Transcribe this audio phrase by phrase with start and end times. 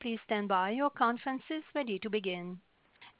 [0.00, 0.70] please stand by.
[0.70, 2.58] Your conference is ready to begin.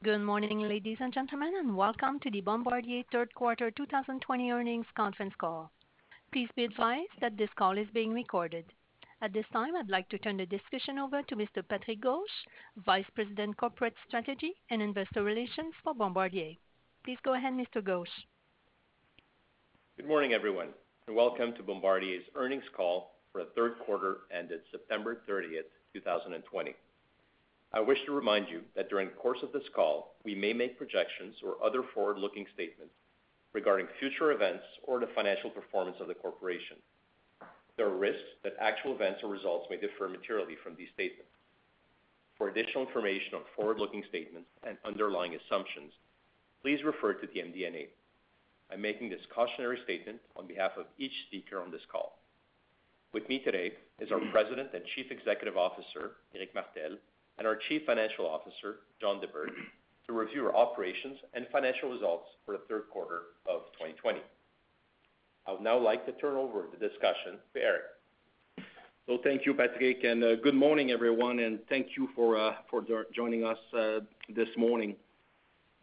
[0.05, 5.33] Good morning, ladies and gentlemen, and welcome to the Bombardier third quarter 2020 earnings conference
[5.39, 5.71] call.
[6.33, 8.65] Please be advised that this call is being recorded.
[9.23, 11.67] At this time, I'd like to turn the discussion over to Mr.
[11.67, 12.39] Patrick Ghoche,
[12.85, 16.55] Vice President, Corporate Strategy and Investor Relations for Bombardier.
[17.05, 17.83] Please go ahead, Mr.
[17.83, 18.27] Ghoche.
[19.97, 20.69] Good morning, everyone,
[21.07, 25.71] and welcome to Bombardier's earnings call for the third quarter ended September 30th,
[26.01, 26.75] 2020.
[27.73, 30.79] I wish to remind you that during the course of this call, we may make
[30.79, 32.93] projections or other forward-looking statements
[33.53, 36.77] regarding future events or the financial performance of the corporation.
[37.77, 41.33] There are risks that actual events or results may differ materially from these statements.
[42.37, 45.93] For additional information on forward-looking statements and underlying assumptions,
[46.63, 47.89] please refer to the MD&A.
[48.71, 52.19] I'm making this cautionary statement on behalf of each speaker on this call.
[53.17, 56.99] With me today is our President and Chief Executive Officer, Éric Martel,
[57.39, 59.53] and our Chief Financial Officer, John Di Bert,
[60.07, 64.19] to review our operations and financial results for the third quarter of 2020.
[65.47, 68.65] I would now like to turn over the discussion to Éric.
[69.07, 72.53] So thank you, Patrick, and uh, good morning, everyone, and thank you for uh,
[73.15, 74.95] joining us uh, this morning.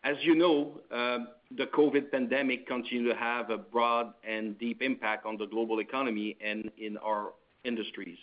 [0.04, 5.26] As you know, um, the COVID pandemic continued to have a broad and deep impact
[5.26, 7.32] on the global economy and in our
[7.64, 8.18] industries.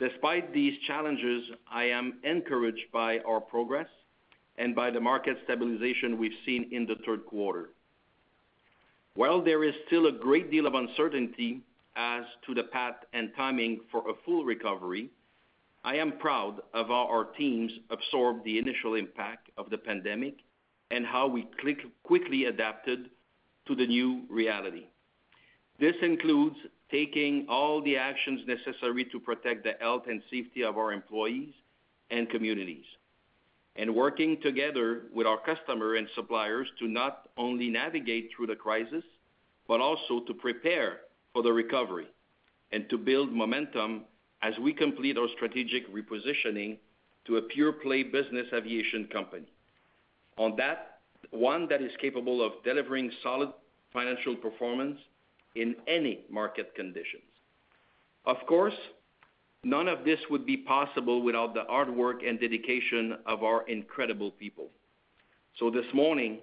[0.00, 3.86] Despite these challenges, I am encouraged by our progress
[4.58, 7.70] and by the market stabilization we've seen in the third quarter.
[9.14, 11.60] While there is still a great deal of uncertainty
[11.94, 15.08] as to the path and timing for a full recovery,
[15.84, 20.38] I am proud of how our teams absorbed the initial impact of the pandemic
[20.90, 21.48] and how we
[22.02, 23.10] quickly adapted
[23.66, 24.86] to the new reality.
[25.78, 26.56] This includes
[26.90, 31.52] taking all the actions necessary to protect the health and safety of our employees
[32.10, 32.84] and communities,
[33.74, 39.02] and working together with our customer and suppliers to not only navigate through the crisis,
[39.66, 40.98] but also to prepare
[41.32, 42.06] for the recovery
[42.70, 44.04] and to build momentum
[44.42, 46.78] as we complete our strategic repositioning
[47.26, 49.46] to a pure-play business aviation company.
[50.38, 50.98] On that,
[51.30, 53.50] one that is capable of delivering solid
[53.92, 54.98] financial performance
[55.54, 57.22] in any market conditions.
[58.26, 58.74] Of course,
[59.64, 64.30] none of this would be possible without the hard work and dedication of our incredible
[64.30, 64.68] people.
[65.58, 66.38] So this morning,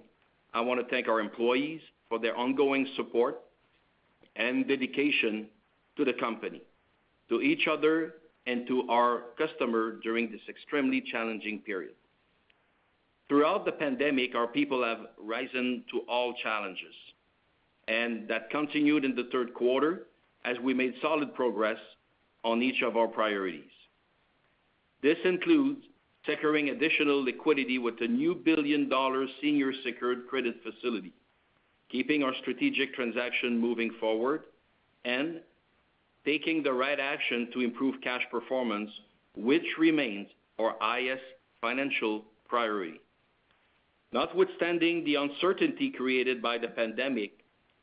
[0.52, 3.40] I want to thank our employees for their ongoing support
[4.36, 5.46] and dedication
[5.96, 6.62] to the company,
[7.28, 8.14] to each other,
[8.46, 11.94] and to our customer during this extremely challenging period.
[13.28, 16.94] Throughout the pandemic, our people have risen to all challenges,
[17.88, 20.06] and that continued in the third quarter
[20.44, 21.78] as we made solid progress
[22.44, 23.70] on each of our priorities.
[25.02, 25.82] This includes
[26.26, 31.12] securing additional liquidity with a new billion-dollar senior secured credit facility,
[31.90, 34.42] keeping our strategic transaction moving forward,
[35.06, 35.40] and
[36.26, 38.90] taking the right action to improve cash performance,
[39.34, 41.22] which remains our highest
[41.60, 43.00] financial priority.
[44.14, 47.32] Notwithstanding the uncertainty created by the pandemic,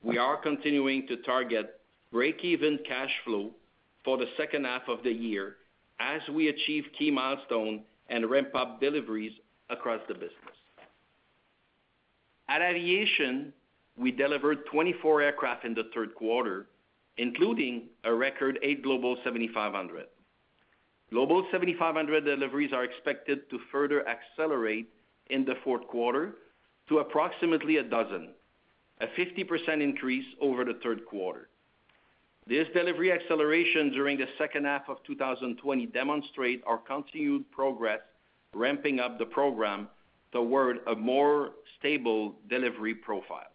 [0.02, 3.52] we are continuing to target break-even cash flow
[4.06, 5.58] for the second half of the year
[6.00, 9.34] as we achieve key milestones and ramp up deliveries
[9.70, 10.56] across the business.
[12.48, 13.52] At Aviation,
[13.98, 16.68] we delivered 24 aircraft in the third quarter,
[17.18, 20.06] including a record eight Global 7500.
[21.10, 24.88] Global 7500 deliveries are expected to further accelerate
[25.32, 26.36] in the fourth quarter
[26.90, 28.30] to approximately a dozen,
[29.00, 31.48] a 50% increase over the third quarter.
[32.48, 38.00] This delivery acceleration during the second half of 2020 demonstrate our continued progress
[38.54, 39.88] ramping up the program
[40.32, 43.52] toward a more stable delivery profile.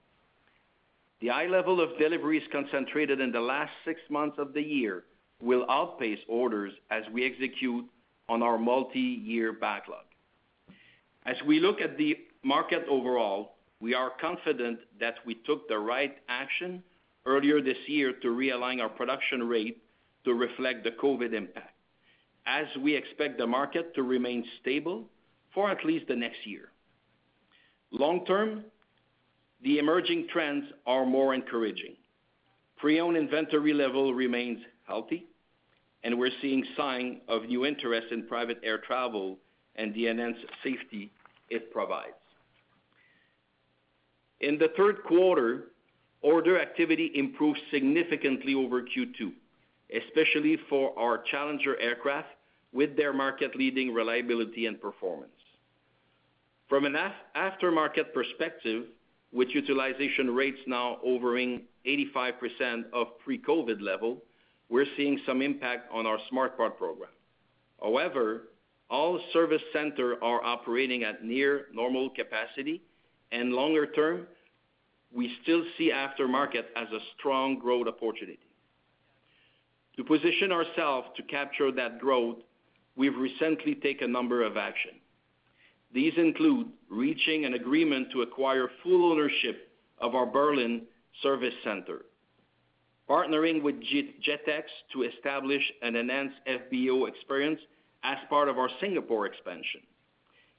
[1.20, 5.04] The high level of deliveries concentrated in the last six months of the year
[5.40, 7.84] will outpace orders as we execute
[8.28, 10.05] on our multi-year backlog.
[11.26, 16.16] As we look at the market overall, we are confident that we took the right
[16.28, 16.84] action
[17.26, 19.82] earlier this year to realign our production rate
[20.24, 21.74] to reflect the COVID impact,
[22.46, 25.04] as we expect the market to remain stable
[25.52, 26.70] for at least the next year.
[27.90, 28.64] Long term,
[29.64, 31.96] the emerging trends are more encouraging.
[32.76, 35.26] Pre-owned inventory level remains healthy,
[36.04, 39.38] and we're seeing sign of new interest in private air travel
[39.74, 41.10] and the enhanced safety
[41.48, 42.14] it provides.
[44.40, 45.68] In the third quarter,
[46.22, 49.32] order activity improved significantly over Q2,
[49.94, 52.28] especially for our Challenger aircraft
[52.72, 55.30] with their market-leading reliability and performance.
[56.68, 56.96] From an
[57.36, 58.86] aftermarket perspective,
[59.32, 64.22] with utilization rates now hovering 85% of pre-COVID level,
[64.68, 67.10] we're seeing some impact on our Smart Part program.
[67.80, 68.48] However,
[68.88, 72.82] all service centers are operating at near normal capacity,
[73.32, 74.26] and longer term,
[75.12, 78.38] we still see aftermarket as a strong growth opportunity.
[79.96, 82.36] To position ourselves to capture that growth,
[82.96, 85.00] we've recently taken a number of actions.
[85.92, 90.82] These include reaching an agreement to acquire full ownership of our Berlin
[91.22, 92.02] service center,
[93.08, 97.60] partnering with Jetex to establish an enhanced FBO experience
[98.06, 99.80] as part of our Singapore expansion,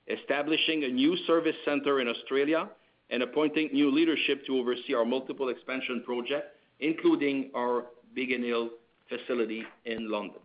[0.08, 2.68] establishing a new service center in Australia,
[3.10, 6.48] and appointing new leadership to oversee our multiple expansion projects,
[6.82, 8.70] including our Biggin Hill
[9.08, 10.42] facility in London.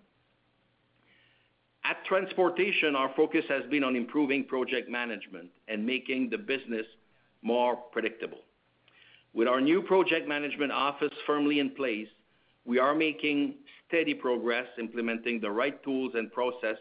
[1.85, 6.87] At Transportation, our focus has been on improving project management and making the business
[7.43, 8.39] more predictable.
[9.35, 12.07] With our new project management office firmly in place,
[12.65, 13.55] we are making
[13.89, 16.77] steady progress implementing the right tools and process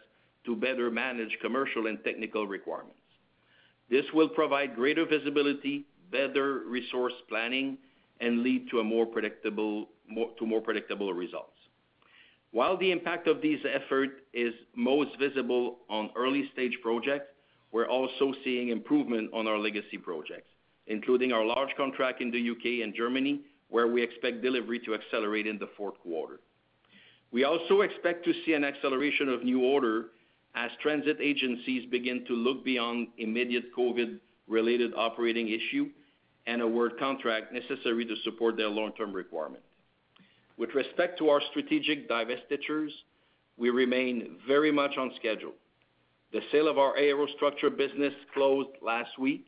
[0.45, 2.97] to better manage commercial and technical requirements.
[3.89, 7.77] This will provide greater visibility, better resource planning,
[8.19, 9.87] and lead to more predictable
[11.13, 11.57] results.
[12.51, 17.27] While the impact of these efforts is most visible on early-stage projects,
[17.71, 20.49] we're also seeing improvement on our legacy projects,
[20.87, 22.81] including our large contract in the U.K.
[22.81, 26.41] and Germany, where we expect delivery to accelerate in the fourth quarter.
[27.31, 30.07] We also expect to see an acceleration of new orders
[30.55, 35.89] as transit agencies begin to look beyond immediate COVID-related operating issues
[36.47, 39.63] and award contracts necessary to support their long-term requirement.
[40.57, 42.89] With respect to our strategic divestitures,
[43.57, 45.53] we remain very much on schedule.
[46.33, 49.45] The sale of our Aerostructures business closed last week,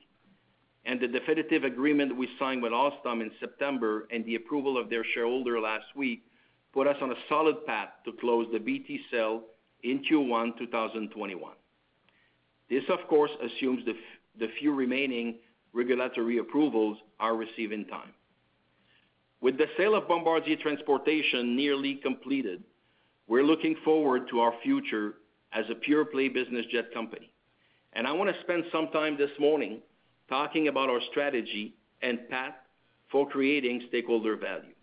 [0.86, 5.06] and the definitive agreement we signed with Alstom in September and the approval of their
[5.14, 6.24] shareholder last week
[6.74, 9.44] put us on a solid path to close the BT sale
[9.84, 11.54] in Q1 2021.
[12.70, 15.36] This, of course, assumes the few remaining
[15.74, 18.14] regulatory approvals are received in time.
[19.42, 22.64] With the sale of Bombardier Transportation nearly completed,
[23.28, 25.16] we're looking forward to our future
[25.52, 27.30] as a pure-play business jet company.
[27.94, 29.82] And I want to spend some time this morning
[30.30, 32.54] talking about our strategy and path
[33.12, 34.74] for creating stakeholder value.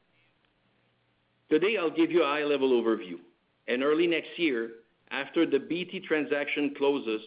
[1.50, 3.18] Today, I'll give you a high-level overview.
[3.66, 4.70] And early next year,
[5.10, 7.20] after the BT transaction closes,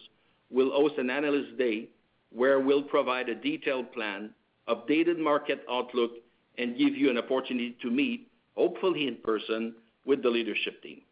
[0.50, 1.88] we'll host an Analyst Day
[2.30, 4.30] where we'll provide a detailed plan,
[4.68, 6.12] updated market outlook,
[6.58, 11.02] and give you an opportunity to meet, hopefully in person, with the leadership team.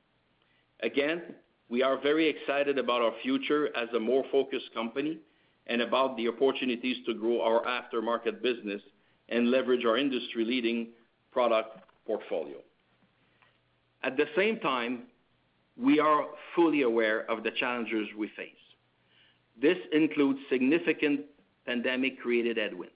[0.82, 1.22] Again,
[1.68, 5.18] we are very excited about our future as a more focused company
[5.68, 8.82] and about the opportunities to grow our aftermarket business
[9.28, 10.88] and leverage our industry-leading
[11.30, 12.58] product portfolio.
[14.02, 15.04] At the same time,
[15.80, 18.54] we are fully aware of the challenges we face.
[19.60, 21.22] This includes significant
[21.66, 22.94] pandemic-created headwinds.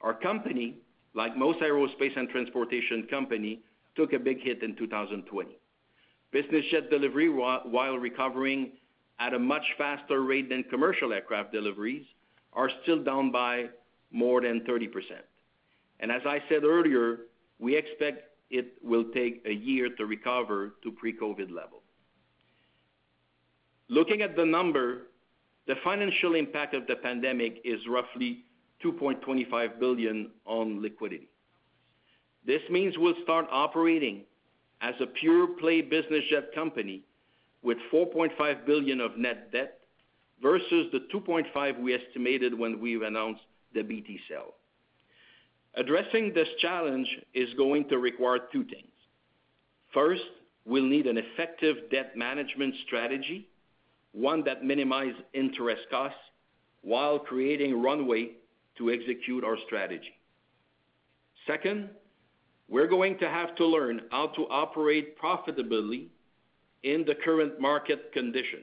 [0.00, 0.78] Our company,
[1.14, 3.60] like most aerospace and transportation company,
[3.94, 5.58] took a big hit in 2020.
[6.30, 8.72] Business jet delivery, while recovering
[9.20, 12.06] at a much faster rate than commercial aircraft deliveries,
[12.54, 13.66] are still down by
[14.10, 14.88] more than 30%.
[16.00, 17.18] And as I said earlier,
[17.58, 21.81] we expect it will take a year to recover to pre-COVID level.
[23.88, 25.08] Looking at the number,
[25.66, 28.44] the financial impact of the pandemic is roughly
[28.84, 31.28] 2.25 billion on liquidity.
[32.44, 34.22] This means we'll start operating
[34.80, 37.04] as a pure-play business jet company
[37.62, 39.78] with 4.5 billion of net debt
[40.42, 43.42] versus the $2.5 billion we estimated when we announced
[43.74, 44.54] the BT sale.
[45.74, 48.90] Addressing this challenge is going to require two things.
[49.94, 50.22] First,
[50.66, 53.48] we'll need an effective debt management strategy,
[54.12, 56.18] one that minimize interest costs
[56.82, 58.32] while creating runway
[58.76, 60.14] to execute our strategy.
[61.46, 61.90] Second,
[62.68, 66.08] we're going to have to learn how to operate profitably
[66.82, 68.60] in the current market condition.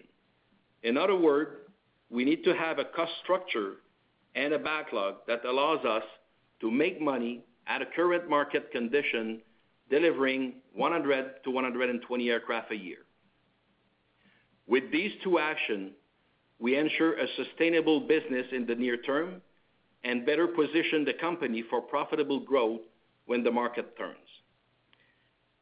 [0.83, 1.51] In other words,
[2.09, 3.75] we need to have a cost structure
[4.35, 6.03] and a backlog that allows us
[6.61, 9.41] to make money at a current market condition,
[9.89, 12.99] delivering 100-120 aircraft a year.
[14.69, 15.93] With these two actions,
[16.59, 19.41] we ensure a sustainable business in the near term
[20.03, 22.81] and better position the company for profitable growth
[23.25, 24.17] when the market turns.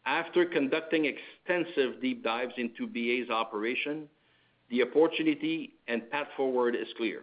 [0.06, 4.10] After conducting extensive deep dives into BA's operation,
[4.70, 7.22] the opportunity and path forward is clear.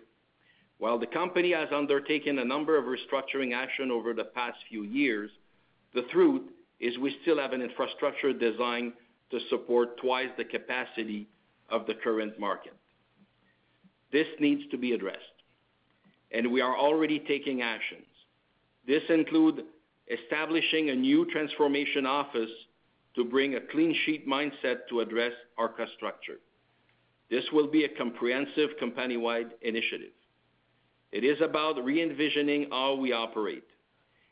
[0.78, 5.30] While the company has undertaken a number of restructuring action over the past few years,
[5.92, 6.42] the truth
[6.80, 8.94] is we still have an infrastructure designed
[9.30, 11.28] to support twice the capacity
[11.74, 12.76] of the current market.
[14.12, 15.18] This needs to be addressed,
[16.30, 18.06] and we are already taking actions.
[18.86, 19.64] This include
[20.08, 22.50] establishing a new transformation office
[23.16, 26.38] to bring a clean sheet mindset to address our cost structure.
[27.30, 30.14] This will be a comprehensive company-wide initiative.
[31.10, 33.64] It is about re-envisioning how we operate,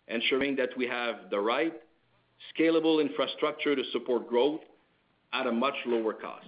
[0.08, 1.74] ensuring that we have the right
[2.54, 4.60] scalable infrastructure to support growth
[5.32, 6.46] at a much lower cost.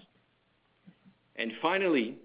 [1.37, 2.17] And finally,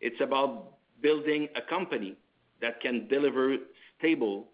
[0.00, 2.16] it's about building a company
[2.60, 3.56] that can deliver
[3.98, 4.48] stable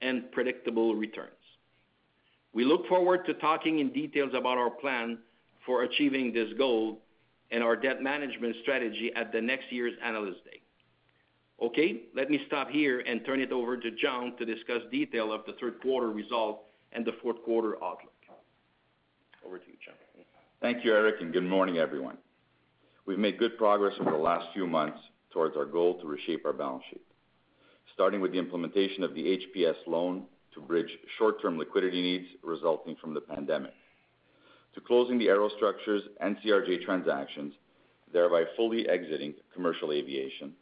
[0.00, 1.30] and predictable returns.
[2.52, 5.18] We look forward to talking in details about our plan
[5.64, 7.00] for achieving this goal
[7.50, 10.60] and our debt management strategy at the next year's Analyst Day.
[11.62, 15.42] Okay, let me stop here and turn it over to John to discuss detail of
[15.46, 16.62] the third quarter result
[16.92, 18.12] and the fourth quarter outlook.
[19.44, 19.94] Over to you, John.
[20.60, 22.16] Thank you, Éric, and good morning, everyone.
[23.06, 24.98] We've made good progress over the last few months
[25.32, 27.02] towards our goal to reshape our balance sheet,
[27.94, 33.14] starting with the implementation of the HPS loan to bridge short-term liquidity needs resulting from
[33.14, 33.72] the pandemic,
[34.74, 37.54] to closing the Aerostructures and CRJ transactions,
[38.12, 40.52] thereby fully exiting commercial aviation,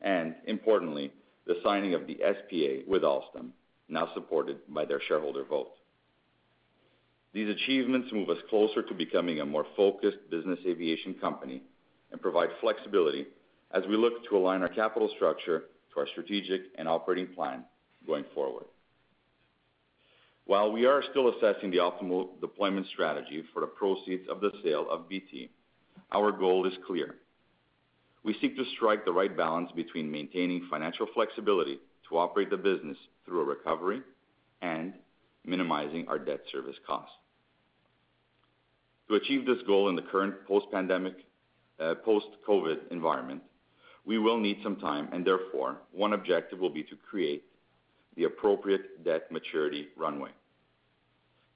[0.00, 1.12] and importantly,
[1.46, 3.50] the signing of the SPA with Alstom,
[3.88, 5.72] now supported by their shareholder vote.
[7.32, 11.62] These achievements move us closer to becoming a more focused business aviation company
[12.14, 13.26] and provide flexibility
[13.72, 17.64] as we look to align our capital structure to our strategic and operating plan
[18.06, 18.66] going forward.
[20.46, 24.86] While we are still assessing the optimal deployment strategy for the proceeds of the sale
[24.88, 25.50] of BT,
[26.12, 27.16] our goal is clear.
[28.22, 32.96] We seek to strike the right balance between maintaining financial flexibility to operate the business
[33.26, 34.02] through a recovery
[34.62, 34.94] and
[35.44, 37.16] minimizing our debt service costs.
[39.08, 41.16] To achieve this goal in the current post-pandemic,
[41.80, 43.42] Uh, post-COVID environment,
[44.04, 47.42] we will need some time, and therefore, one objective will be to create
[48.16, 50.30] the appropriate debt maturity runway.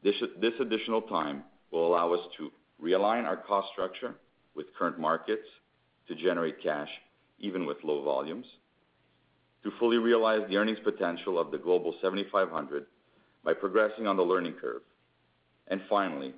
[0.03, 0.17] This
[0.61, 2.51] additional time will allow us to
[2.83, 4.17] realign our cost structure
[4.57, 5.47] with current markets
[6.09, 6.89] to generate cash
[7.39, 8.47] even with low volumes,
[9.63, 12.87] to fully realize the earnings potential of the Global 7500
[13.45, 14.83] by progressing on the learning curve,
[15.69, 16.35] and finally,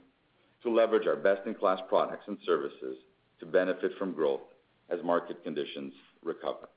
[0.63, 2.99] to leverage our best-in-class products and services
[3.41, 4.43] to benefit from growth
[4.91, 5.93] as market conditions
[6.23, 6.69] recover.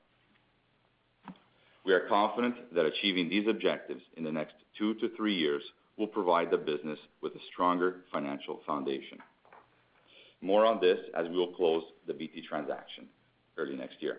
[1.84, 5.62] We are confident that achieving these objectives in the next two to three years
[5.98, 9.18] will provide the business with a stronger financial foundation.
[10.40, 13.06] More on this as we will close the BT transaction
[13.56, 14.18] early next year.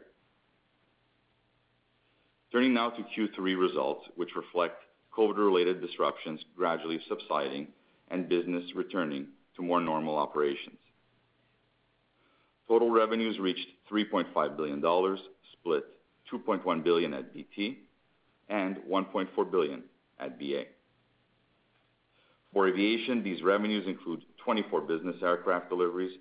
[2.52, 4.84] Turning now to Q3 results, which reflect
[5.18, 7.68] COVID-related disruptions gradually subsiding
[8.10, 10.78] and business returning to more normal operations.
[12.68, 15.20] Total revenues reached 3.5 billion dollars,
[15.54, 15.84] split
[16.32, 17.80] 2.1 billion at BT
[18.50, 19.84] and 1.4 billion
[20.20, 20.64] at BA.
[22.54, 26.18] For aviation, these revenues include 24 business aircraft deliveries,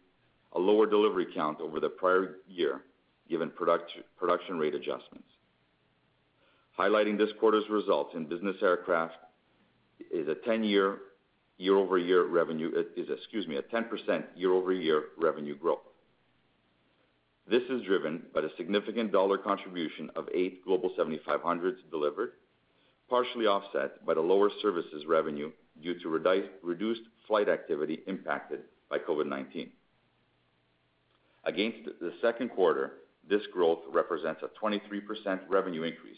[0.53, 2.83] a lower delivery count over the prior year,
[3.29, 5.29] given production rate adjustments.
[6.79, 9.15] Highlighting this quarter's results in business aircraft
[10.13, 11.05] is a 10%
[11.59, 12.25] year-over-year
[15.17, 15.79] revenue growth.
[17.47, 22.33] This is driven by the significant dollar contribution of eight Global 7500s delivered,
[23.11, 29.69] partially offset by the lower services revenue due to reduced flight activity impacted by COVID-19.
[31.45, 32.93] Against the second quarter,
[33.29, 36.17] this growth represents a 23% revenue increase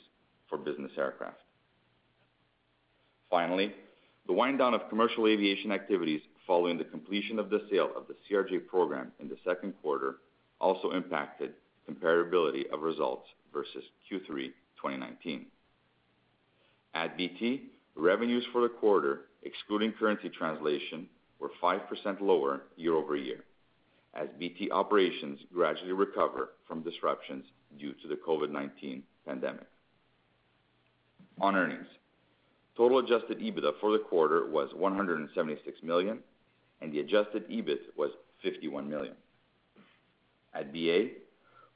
[0.49, 1.41] for business aircraft.
[3.29, 3.73] Finally,
[4.29, 8.15] the wind down of commercial aviation activities following the completion of the sale of the
[8.31, 10.19] CRJ program in the second quarter
[10.61, 11.53] also impacted
[11.89, 15.47] comparability of results versus Q3 2019.
[16.95, 17.63] At BT,
[17.95, 21.09] revenues for the quarter, excluding currency translation,
[21.39, 23.45] were 5% lower year-over-year,
[24.15, 27.45] as BT operations gradually recover from disruptions
[27.79, 29.67] due to the COVID-19 pandemic.
[31.41, 31.87] On earnings,
[32.77, 36.19] total adjusted EBITDA for the quarter was 176 million,
[36.81, 38.11] and the adjusted EBIT was
[38.43, 39.15] 51 million.
[40.57, 41.09] At BA,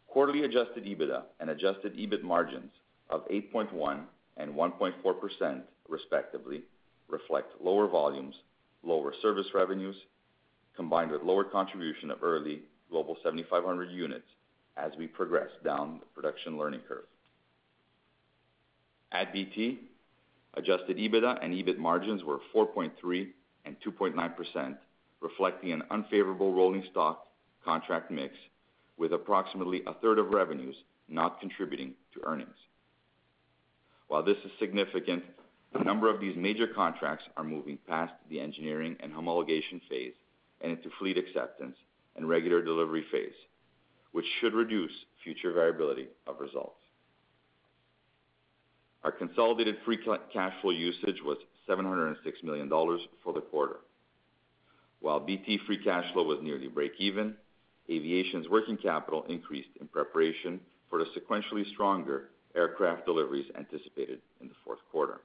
[0.06, 2.70] quarterly adjusted EBITDA and adjusted EBIT margins
[3.10, 4.00] of 8.1%
[4.38, 6.62] and 1.4% respectively
[7.08, 8.34] reflect lower volumes,
[8.82, 9.96] lower service revenues,
[10.76, 14.26] combined with lower contribution of early Global 7500 units
[14.76, 17.04] as we progress down the production learning curve.
[19.12, 19.78] At BT,
[20.54, 23.28] adjusted EBITDA and EBIT margins were 4.3
[23.66, 24.76] and 2.9%,
[25.20, 27.26] reflecting an unfavorable rolling stock
[27.62, 28.34] contract mix
[29.00, 30.76] with approximately a third of revenues
[31.09, 32.54] not contributing to earnings.
[34.09, 35.25] While this is significant,
[35.73, 40.12] a number of these major contracts are moving past the engineering and homologation phase
[40.61, 41.76] and into fleet acceptance
[42.14, 43.33] and regular delivery phase,
[44.12, 44.92] which should reduce
[45.25, 46.76] future variability of results.
[49.02, 49.99] Our consolidated free
[50.30, 53.76] cash flow usage was 706 million dollars for the quarter.
[55.00, 57.35] While BT free cash flow was nearly break even,
[57.90, 64.54] Aviation's working capital increased in preparation for the sequentially stronger aircraft deliveries anticipated in the
[64.64, 65.20] fourth quarter.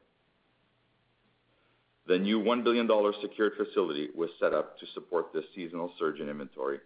[2.07, 6.19] The new 1 billion dollar secured facility was set up to support this seasonal surge
[6.19, 6.79] in inventory,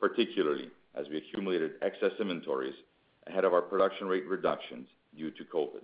[0.00, 2.74] particularly as we accumulated excess inventories
[3.26, 5.82] ahead of our production rate reductions due to COVID.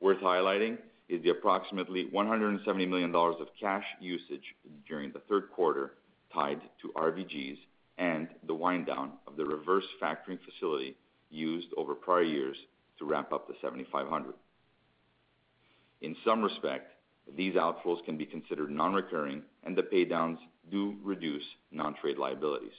[0.00, 4.54] Worth highlighting is the approximately 170 million dollars of cash usage
[4.88, 5.92] during the third quarter
[6.36, 7.58] tied to RVGs
[7.98, 10.94] and the wind down of the reverse factoring facility
[11.30, 12.56] used over prior years
[12.98, 14.34] to ramp up the 7500.
[16.02, 16.92] In some respect,
[17.36, 20.38] these outflows can be considered non-recurring, and the paydowns
[20.70, 22.76] do reduce non-trade liabilities.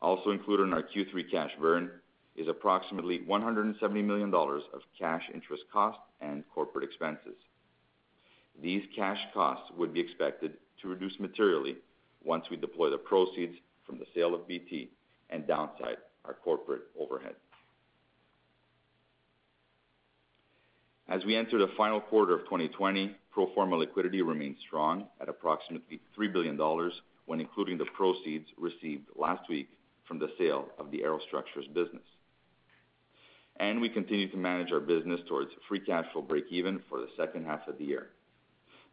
[0.00, 1.90] Also included in our Q3 cash burn
[2.36, 7.36] is approximately 170 million dollars of cash interest costs and corporate expenses.
[8.60, 11.76] These cash costs would be expected to reduce materially
[12.22, 14.90] once we deploy the proceeds from the sale of BT
[15.30, 17.34] and downsize our corporate overhead.
[21.08, 26.00] As we enter the final quarter of 2020, pro forma liquidity remains strong at approximately
[26.14, 26.92] 3 billion dollars
[27.26, 29.68] when including the proceeds received last week
[30.06, 32.02] from the sale of the Aerostructures business.
[33.56, 37.44] And We continue to manage our business towards free cash flow breakeven for the second
[37.44, 38.10] half of the year.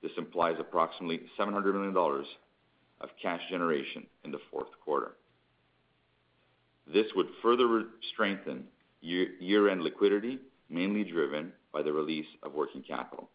[0.02, 2.28] This implies approximately 700 million dollars
[3.02, 5.14] of cash generation in the fourth quarter.
[6.92, 8.66] This would further strengthen
[9.02, 13.30] year-end liquidity, mainly driven by the release of working capital.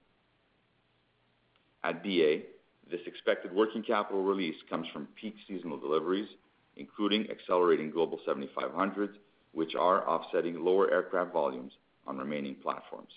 [1.84, 2.40] At BA,
[2.90, 6.28] this expected working capital release comes from peak seasonal deliveries,
[6.76, 9.14] including accelerating Global 7500s,
[9.52, 11.72] which are offsetting lower aircraft volumes
[12.06, 13.12] on remaining platforms.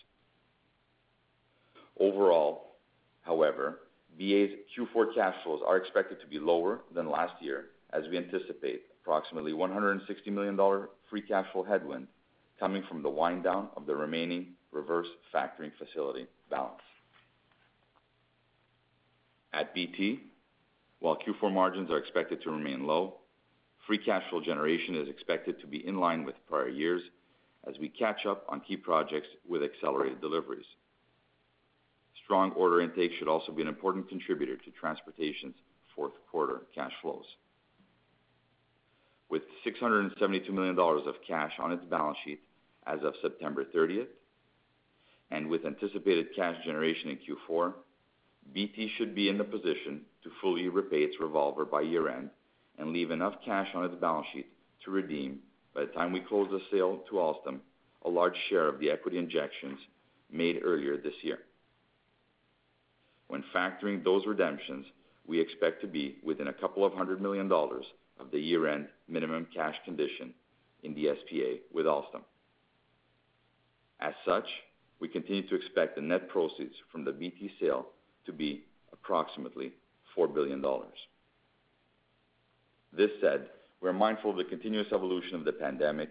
[1.99, 2.66] Overall,
[3.27, 3.81] however,
[4.17, 8.83] BA's Q4 cash flows are expected to be lower than last year as we anticipate
[9.01, 12.07] approximately 160 million dollar free cash flow headwind
[12.59, 16.81] coming from the wind down of the remaining reverse factoring facility balance.
[19.53, 20.21] At BT,
[20.99, 23.15] while Q4 margins are expected to remain low,
[23.85, 27.01] free cash flow generation is expected to be in line with prior years
[27.67, 30.65] as we catch up on key projects with accelerated deliveries.
[32.27, 35.55] Strong order intake should also be an important contributor to transportation's
[35.95, 37.23] fourth quarter cash flows.
[39.29, 42.41] With 672 million dollars of cash on its balance sheet
[42.85, 44.09] as of September 30th,
[45.31, 47.73] and with anticipated cash generation in Q4,
[48.53, 52.29] BT should be in the position to fully repay its revolver by year-end
[52.77, 54.47] and leave enough cash on its balance sheet
[54.83, 55.39] to redeem,
[55.73, 57.59] by the time we close the sale to Alstom,
[58.03, 59.79] a large share of the equity injections
[60.29, 61.39] made earlier this year.
[63.27, 64.85] When factoring those redemptions,
[65.25, 67.85] we expect to be within a couple of hundred million dollars
[68.19, 70.33] of the year-end minimum cash condition
[70.83, 72.21] in the SPA with Alstom.
[73.99, 74.47] As such,
[74.99, 77.87] we continue to expect the net proceeds from the BT sale
[78.25, 78.63] to be
[78.93, 79.73] approximately
[80.15, 80.97] 4 billion dollars.
[82.93, 83.49] This said,
[83.81, 86.09] we're mindful of the continuous evolution of the pandemic,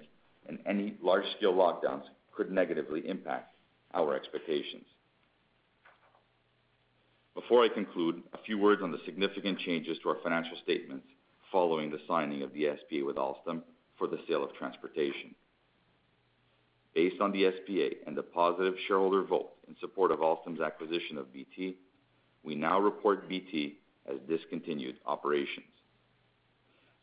[0.49, 3.57] and any large-scale lockdowns could negatively impact
[3.95, 4.85] our expectations.
[7.37, 11.07] Before I conclude, a few words on the significant changes to our financial statements
[11.53, 13.61] following the signing of the SPA with Alstom
[13.99, 15.35] for the sale of transportation.
[16.95, 21.31] Based on the SPA and the positive shareholder vote in support of Alstom's acquisition of
[21.31, 21.77] BT,
[22.43, 25.67] we now report BT as discontinued operations.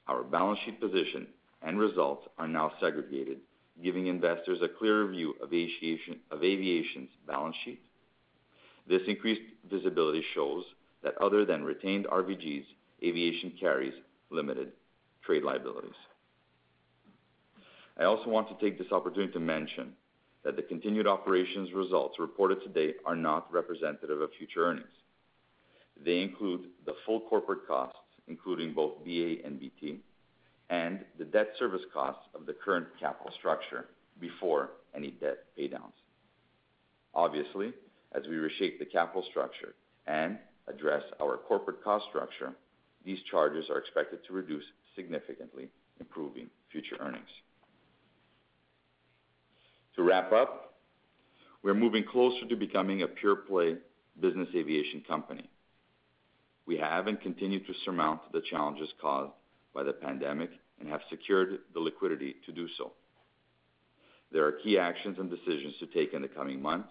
[0.08, 1.28] Our balance sheet position
[1.62, 3.38] and results are now segregated,
[3.84, 7.84] giving investors a clearer view of aviation's balance sheet.
[8.88, 10.64] This increased visibility shows
[11.04, 12.66] that other than retained RVGs,
[13.04, 13.94] aviation carries
[14.30, 14.72] limited
[15.26, 15.96] trade liabilities.
[17.98, 19.94] I also want to take this opportunity to mention
[20.44, 24.88] that the continued operations results reported today are not representative of future earnings.
[26.04, 30.00] They include the full corporate costs, including both BA and BT,
[30.70, 33.86] and the debt service costs of the current capital structure
[34.20, 35.94] before any debt paydowns.
[37.14, 37.74] Obviously,
[38.14, 39.76] as we reshape the capital structure
[40.08, 42.54] and address our corporate cost structure,
[43.06, 44.64] these charges are expected to reduce
[44.96, 47.28] significantly, improving future earnings.
[49.96, 50.76] To wrap up,
[51.64, 53.78] we're moving closer to becoming a pure-play
[54.20, 55.50] business aviation company.
[56.66, 59.34] We have and continue to surmount the challenges caused
[59.74, 60.50] by the pandemic
[60.80, 62.94] and have secured the liquidity to do so.
[64.32, 66.90] There are key actions and decisions to take in the coming months,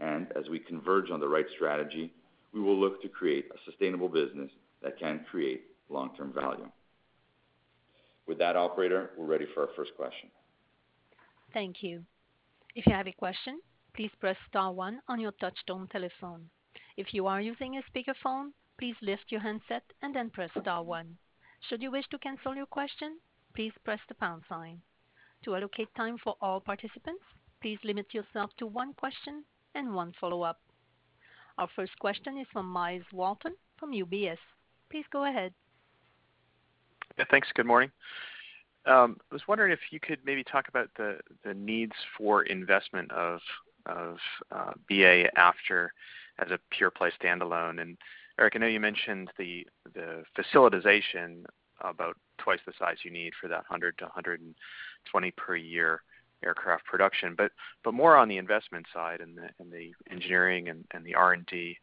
[0.00, 2.12] and as we converge on the right strategy,
[2.52, 4.50] we will look to create a sustainable business
[4.82, 6.70] that can create long-term value.
[8.26, 10.30] With that, operator, we're ready for our first question.
[11.52, 12.02] Thank you.
[12.74, 13.60] If you have a question,
[13.94, 16.50] please press star one on your touchtone telephone.
[16.96, 21.16] If you are using a speakerphone, please lift your handset and then press star one.
[21.68, 23.18] Should you wish to cancel your question,
[23.54, 24.82] please press the pound sign.
[25.44, 27.22] To allocate time for all participants,
[27.62, 29.44] please limit yourself to one question
[29.76, 30.58] and one follow-up.
[31.58, 34.38] Our first question is from Myles Walton from UBS.
[34.90, 35.52] Please go ahead.
[37.18, 37.48] Yeah, thanks.
[37.54, 37.90] Good morning.
[38.86, 41.18] Um, I was wondering if you could maybe talk about the
[41.54, 43.40] needs for investment of
[43.86, 45.92] uh, BA after
[46.38, 47.80] as a pure-play standalone.
[47.80, 47.96] And
[48.38, 49.66] Éric, I know you mentioned the
[50.38, 51.44] facilitization
[51.80, 56.02] about twice the size you need for that 100-120 per year
[56.46, 57.52] aircraft production, but
[57.92, 61.76] more on the investment side and the engineering and the R&D.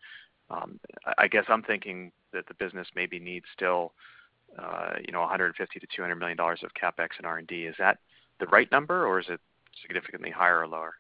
[0.50, 0.80] Um,
[1.18, 3.94] I guess I'm thinking that the business maybe needs still,
[4.58, 7.64] uh, you know, 150 million-200 million dollars of CapEx and R&D.
[7.66, 8.00] Is that
[8.40, 9.40] the right number, or is it
[9.82, 10.96] significantly higher or lower?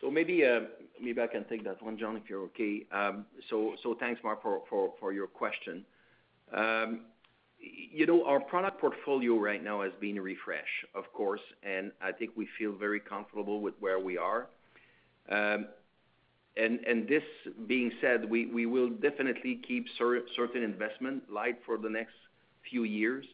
[0.00, 0.60] So maybe uh,
[1.00, 2.86] I can take that one, John, if you're okay.
[2.92, 5.84] Um, so thanks, Mark, for your question.
[6.54, 7.00] Um,
[7.92, 12.30] You know, our product portfolio right now has been refreshed, of course, and I think
[12.36, 14.46] we feel very comfortable with where we are.
[15.30, 15.66] Um
[16.56, 17.22] and and this
[17.66, 22.14] being said, we will definitely keep certain investment light for the next
[22.68, 23.26] few years.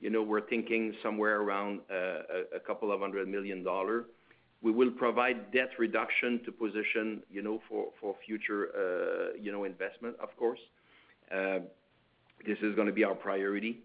[0.00, 4.04] You know, we're thinking somewhere around uh, a couple of hundred million CAD.
[4.62, 10.16] We will provide debt reduction to position, you know, for future uh, you know, investment,
[10.20, 10.60] of course.
[11.34, 11.60] Uh,
[12.44, 13.78] This is gonna be our priority.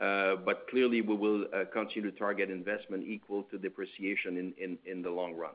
[0.00, 4.54] Uh but clearly we will continue to target investment equal to depreciation
[4.86, 5.54] in the long run.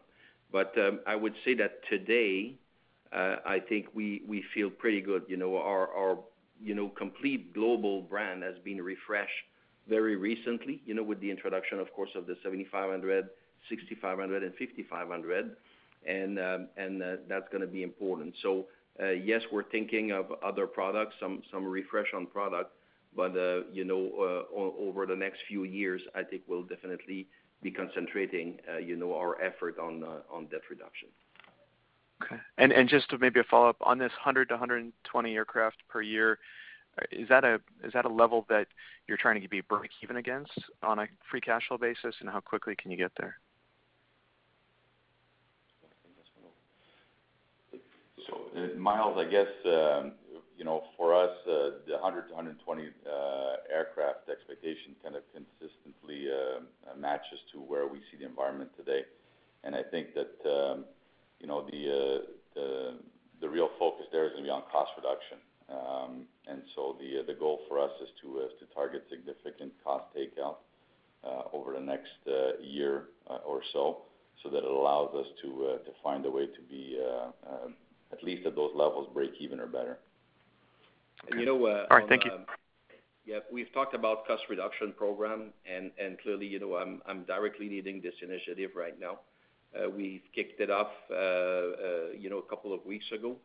[0.52, 2.56] But um I would say that today,
[3.12, 5.24] I think we feel pretty good.
[5.28, 6.20] You know, our our
[6.62, 9.46] you know complete global brand has been refreshed
[9.88, 13.30] very recently, you know, with the introduction, of course, of the 7500,
[13.70, 15.56] 6500 and 5500.
[16.06, 16.38] and
[17.28, 18.36] That's gonna be important.
[19.02, 22.72] Uh, yes, we're thinking of other products, some refresh on product,
[23.16, 27.28] but uh, you know, uh, over the next few years, I think we'll definitely
[27.62, 31.10] be concentrating you know, our effort on on debt reduction.
[32.24, 32.86] Okay.
[32.86, 34.92] Just to maybe a follow-up on this 100-120
[35.34, 36.40] aircraft per year,
[37.12, 38.68] is that a is that a level that
[39.08, 40.52] you're trying to be breakeven against
[40.84, 43.38] on a free cash flow basis, and how quickly can you get there?
[48.78, 50.14] Myles, I guess, um,
[50.58, 56.60] you know, for us, uh, the 100-120 uh, aircraft expectation kind of consistently uh,
[56.98, 59.04] matches to where we see the environment today.
[59.64, 60.86] And I think that, um,
[61.40, 65.38] you know, the real focus there is gonna be on cost reduction.
[65.70, 70.58] Um and so the goal for us is to target significant cost takeout
[71.54, 72.12] over the next
[72.62, 73.10] year
[73.46, 74.04] or so
[74.42, 77.00] so that it allows us to find a way to be
[77.46, 77.76] um,
[78.14, 79.98] at least at those levels, breakeven or better.
[81.32, 82.10] You know, uh, All right.
[82.10, 82.32] Thank you.
[82.32, 82.46] Um,
[83.26, 88.16] yeah, we've talked about cost reduction program, and clearly, you know, I'm directly leading this
[88.22, 89.20] initiative right now.
[89.74, 93.38] Uh, we've kicked it off, uh, you know, a couple of weeks ago.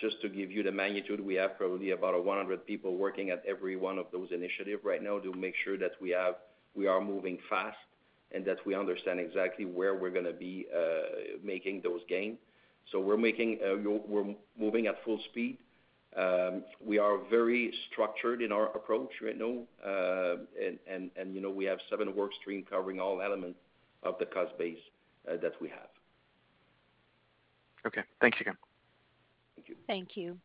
[0.00, 3.76] Just to give you the magnitude, we have probably about 100 people working at every
[3.76, 6.34] one of those initiative right now to make sure that we have
[6.76, 7.76] we are moving fast
[8.32, 10.66] and that we understand exactly where we're gonna be
[11.42, 12.38] making those gains.
[12.92, 15.58] So we're making uh, we're moving at full speed.
[16.16, 19.62] Um, we are very structured in our approach right now.
[19.84, 23.58] Uh and and and you know, we have seven work streams covering all elements
[24.02, 24.78] of the cost base
[25.28, 25.88] uh, that we have.
[27.86, 28.02] Okay.
[28.20, 28.56] Thanks again.
[29.56, 29.76] Thank you.
[29.86, 30.38] Thank you.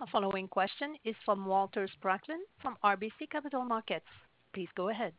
[0.00, 4.06] Our following question is from Walter Spracklin from RBC Capital Markets.
[4.54, 5.12] Please go ahead.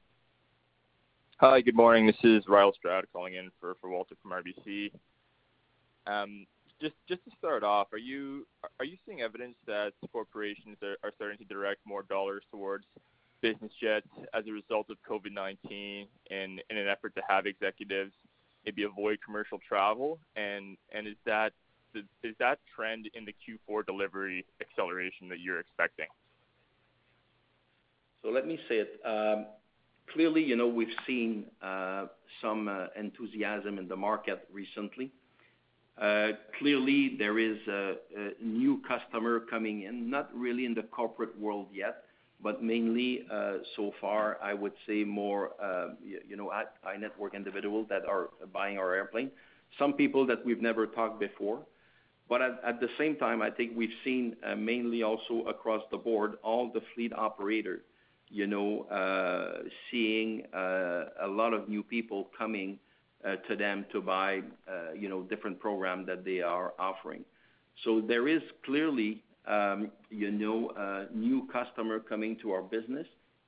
[1.38, 2.06] Hi, good morning.
[2.06, 4.92] This is Ryall Stroud calling in for Walter from RBC.
[6.08, 6.46] Um,
[6.82, 8.48] just just to start off, are you
[8.80, 12.86] are you seeing evidence that corporations are starting to direct more dollars towards
[13.42, 18.14] business jets as a result of COVID-19 in an effort to have executives
[18.66, 20.20] maybe avoid commercial travel?
[20.36, 21.54] And and is that
[22.24, 26.08] is that trend in the Q4 delivery acceleration that you're expecting?
[28.24, 29.02] So let me say it.
[29.06, 29.48] Um,
[30.14, 32.06] clearly, you know, we've seen uh,
[32.42, 35.12] some uh, enthusiasm in the market recently.
[36.60, 37.96] Clearly there is a
[38.42, 42.04] new customer coming in, not really in the corporate world yet,
[42.42, 47.36] but mainly uh, so far, I would say more, uh, you know, high net worth
[47.36, 49.30] individuals that are buying our airplane.
[49.78, 51.60] Some people that we've never talked before.
[52.28, 55.98] But at at the same time, I think we've seen uh, mainly also across the
[55.98, 57.82] board, all the fleet operator,
[58.30, 58.88] you know,
[59.92, 62.80] seeing a lot of new people coming
[63.48, 67.24] to them to buy, uh, you know, different program that they are offering.
[67.84, 73.08] So there is clearly, um, you know, new customer coming to our business,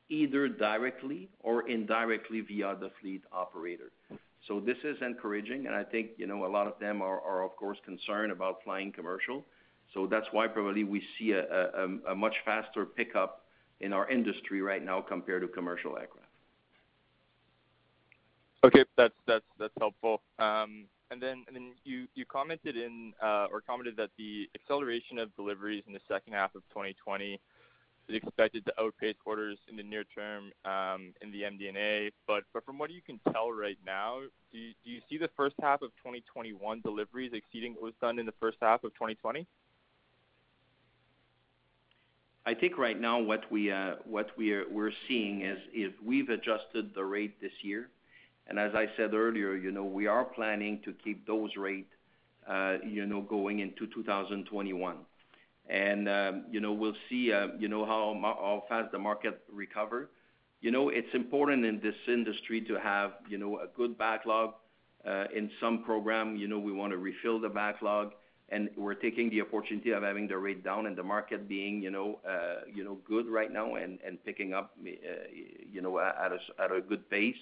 [0.10, 3.92] either directly or indirectly via the fleet operator.
[4.48, 7.56] So this is encouraging, and I think, you know, a lot of them are of
[7.56, 9.46] course concerned about flying commercial.
[9.94, 13.44] So that's why probably we see a much faster pickup
[13.80, 16.23] in our industry right now compared to commercial aircraft.
[18.64, 18.86] Okay.
[18.98, 19.14] That's
[19.80, 20.22] helpful.
[20.40, 25.36] Um and then and then you commented in uh or commented that the acceleration of
[25.36, 27.40] deliveries in the second half of 2020
[28.10, 30.52] is expected to outpace orders in the near term
[31.22, 32.12] in the MD&A.
[32.66, 34.20] From what you can tell right now,
[34.52, 38.34] do you see the first half of 2021 deliveries exceeding what was done in the
[38.40, 39.46] first half of 2020?
[42.46, 46.94] I think right now what we uh what we are we're seeing is we've adjusted
[46.94, 47.90] the rate this year.
[48.48, 51.88] And as I said earlier, you know, we are planning to keep those rate,
[52.86, 54.98] you know, going into 2021.
[55.70, 60.10] Um, you know, we'll see, uh, you know, how fast the market recover.
[60.62, 64.56] You know, it's important in this industry to have, you know, a good backlog.
[65.06, 68.14] Uh, in some program, you know, we wanna refill the backlog,
[68.50, 71.92] and we're taking the opportunity of having the rate down and the market being, you
[71.92, 72.62] know, uh,
[73.06, 74.90] good right now and picking up, uh,
[75.70, 77.36] you know, at a good pace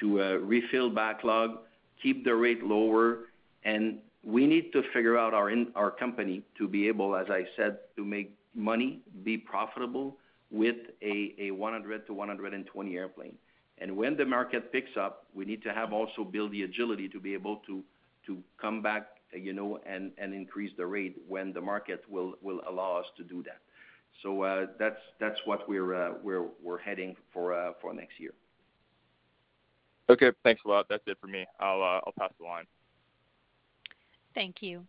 [0.00, 1.58] to refill backlog,
[2.02, 3.26] keep the rate lower.
[3.64, 7.78] And we need to figure out our our company to be able, as I said,
[7.96, 10.16] to make money, be profitable
[10.50, 13.36] with a 100-120 airplane.
[13.80, 17.20] And when the market picks up, we need to have also build the agility to
[17.20, 17.82] be able to
[18.26, 22.96] to come back, you know, and increase the rate when the market will will allow
[22.98, 23.60] us to do that.
[24.22, 28.34] So uh that's that's what we're uh we're we're heading for uh for next year.
[30.10, 30.30] Okay.
[30.42, 30.86] Thanks a lot.
[30.88, 31.46] That's it for me.
[31.60, 32.64] I'll uh, I'll pass the line.
[34.34, 34.84] Thank you.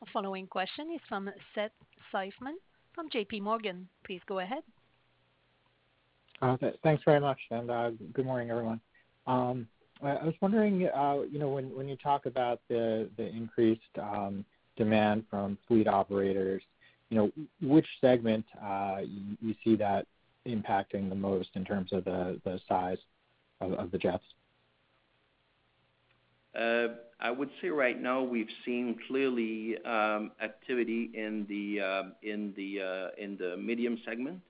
[0.00, 1.72] Our following question is from Seth
[2.12, 2.54] Seifman
[2.94, 3.40] from J.P.
[3.40, 3.88] Morgan.
[4.04, 4.62] Please go ahead.
[6.40, 8.80] Uh, thanks very much, and uh, good morning, everyone.
[9.26, 9.66] Um,
[10.02, 10.90] I was wondering, you
[11.38, 14.44] know, when when you talk about the the increased um,
[14.76, 16.62] demand from fleet operators,
[17.10, 18.44] you know, which segment
[19.40, 20.06] you see that
[20.46, 22.98] impacting the most in terms of the, the size
[23.60, 24.24] of the jets?
[27.20, 33.22] I would say right now we've seen clearly activity in the um in the uh
[33.22, 34.40] in the medium segment,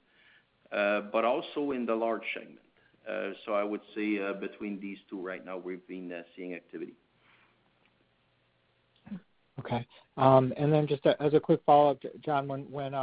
[0.71, 2.61] but also in the large segment.
[3.09, 6.95] Uh so I would say between these two right now, we've been seeing activity.
[9.59, 9.87] Okay.
[10.17, 12.95] Um and then just as a quick follow-up, John, when when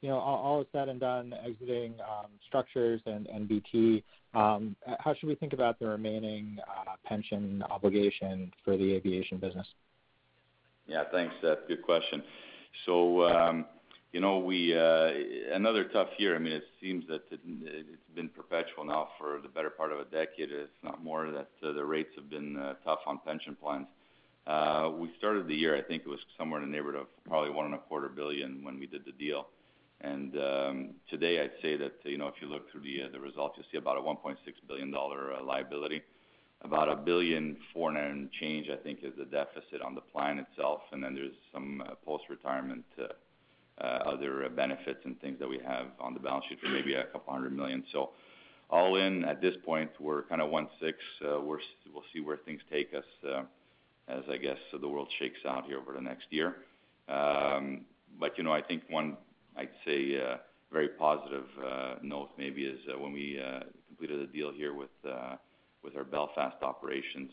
[0.00, 5.28] you know, all is said and done exiting um, structures and BT, um, how should
[5.28, 9.66] we think about the remaining uh, pension obligation for the aviation business?
[10.86, 11.04] Yeah.
[11.10, 11.66] Thanks, Seth.
[11.66, 12.22] Good question.
[12.86, 13.66] So um,
[14.12, 15.10] you know, we uh,
[15.54, 16.36] another tough year.
[16.36, 20.04] I mean, it seems that it's been perpetual now for the better part of a
[20.04, 23.86] decade, if not more, that uh, the rates have been tough on pension plans.
[24.98, 28.14] We started the year, I think it was somewhere in the neighborhood of probably 1.25
[28.14, 29.48] billion when we did the deal.
[30.04, 33.54] Um, today I'd say that, you know, if you look through the uh, the results,
[33.56, 34.36] you'll see about a 1.6
[34.68, 36.02] billion dollar uh, liability.
[36.62, 40.80] About 1.4 billion and change, I think, is the deficit on the plan itself.
[40.92, 42.84] And then there's some uh, post-retirement
[43.80, 47.32] other benefits and things that we have on the balance sheet for maybe a couple
[47.32, 47.84] hundred million.
[48.70, 50.68] All in, at this point, we're kind of 1.6.
[51.22, 53.04] We'll see where things take us,
[54.08, 56.56] as I guess the world shakes out here over the next year.
[57.08, 57.84] Um
[58.18, 59.16] but you know, I think one,
[59.58, 60.36] I'd say, uh,
[60.70, 63.40] very positive uh, note maybe is uh, when we
[63.88, 64.90] completed a deal here with
[65.82, 67.30] with our Belfast operations,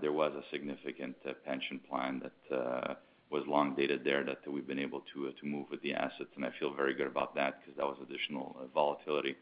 [0.00, 2.96] there was a significant pension plan that
[3.30, 6.30] was long dated there that we've been able to to move with the assets.
[6.36, 9.34] And I feel very good about that because that was additional volatility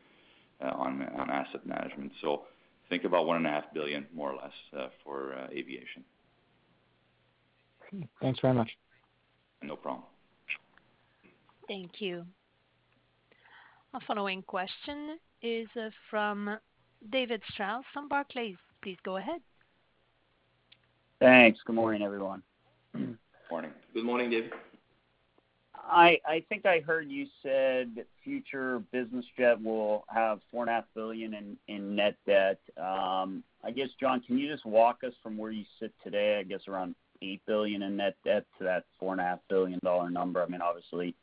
[0.60, 2.12] on on asset management.
[2.22, 2.44] So
[2.88, 6.04] think about 1.5 billion, more or less, for aviation.
[8.22, 8.70] Thanks very much.
[9.62, 10.04] No problem.
[11.68, 12.24] Thank you.
[13.92, 16.59] Our following question is uh, from
[17.11, 18.57] David Strauss from Barclays.
[18.83, 19.40] Please go ahead.
[21.20, 21.61] Thanks.
[21.64, 22.42] Good morning, everyone.
[23.50, 23.70] Morning.
[23.94, 24.53] Good morning, David.
[25.87, 32.16] I think I heard you said future business jet will have $4.5 billion in net
[32.27, 32.59] debt.
[32.79, 36.42] Um, I guess, John, can you just walk us from where you sit today, I
[36.42, 40.42] guess around 8 billion in net debt to that 4.5 billion dollar number?
[40.42, 41.14] I mean, obviously,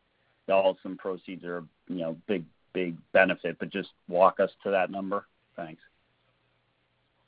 [0.52, 5.26] Alstom proceeds are, you know, big, big benefit, but just walk us to that number.
[5.56, 5.82] Thanks.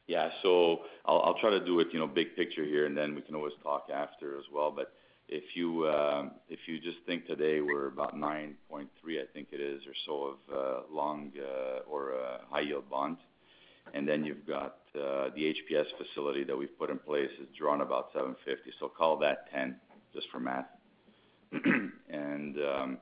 [0.08, 0.30] Yeah.
[0.42, 3.36] So I'll try to do it, you know, big picture here, and then we can
[3.36, 4.72] always talk after as well.
[4.72, 4.94] But
[5.30, 6.30] if you uh,
[6.84, 11.32] just think today we're about 9.3, I think it is, or so of uh, long
[11.40, 12.14] uh, or
[12.50, 13.20] high yield bonds.
[13.94, 18.10] And then you've got the HPS facility that we've put in place is drawn about
[18.14, 18.72] 750.
[18.80, 19.76] So Call that 10
[20.14, 20.66] just for math.
[22.56, 22.98] Um,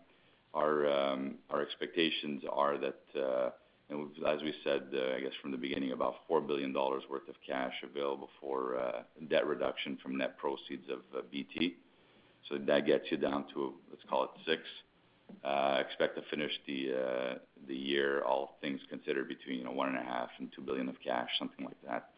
[0.54, 3.50] Um, our expectations are that, uh,
[4.28, 7.36] as we said, uh, I guess from the beginning, about 4 billion dollars worth of
[7.46, 11.76] cash available for uh, debt reduction from net proceeds of BT.
[12.50, 14.62] So that gets you down to, let's call it 6.
[15.80, 17.34] Expect to finish the uh
[17.68, 20.08] the year, all things considered, between, you know, 1.5 billion
[20.40, 22.10] and 2 billion of cash, something like that.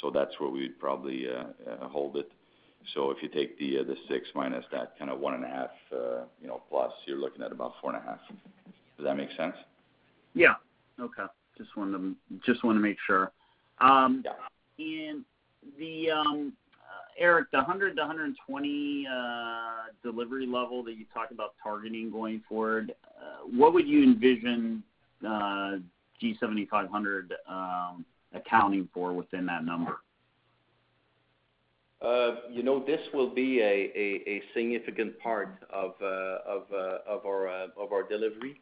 [0.00, 1.26] So that's where we'd probably
[1.82, 2.30] hold it.
[2.94, 5.68] So if you take the uh, 6 minus that kind of 1.5,
[6.40, 8.18] you know, plus, you're looking at about 4.5.
[8.96, 9.54] Does that make sense?
[10.34, 10.54] Yeah.
[10.98, 11.26] Okay.
[11.56, 12.16] Just wanted
[12.62, 13.30] to make sure.
[13.80, 14.32] Um, yeah.
[14.78, 15.24] Éric,
[15.78, 16.52] the um,
[17.20, 22.94] uh, 100-120 uh, delivery level that you talked about targeting going forward,
[23.52, 24.82] what would you envision
[25.22, 29.98] G7500 um, accounting for within that number?
[32.02, 37.66] You know, this will be a significant part of uh of uh of our uh
[37.76, 38.60] of our delivery.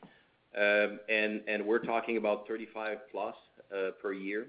[0.56, 2.98] Um and we're talking about 35+
[4.00, 4.46] per year.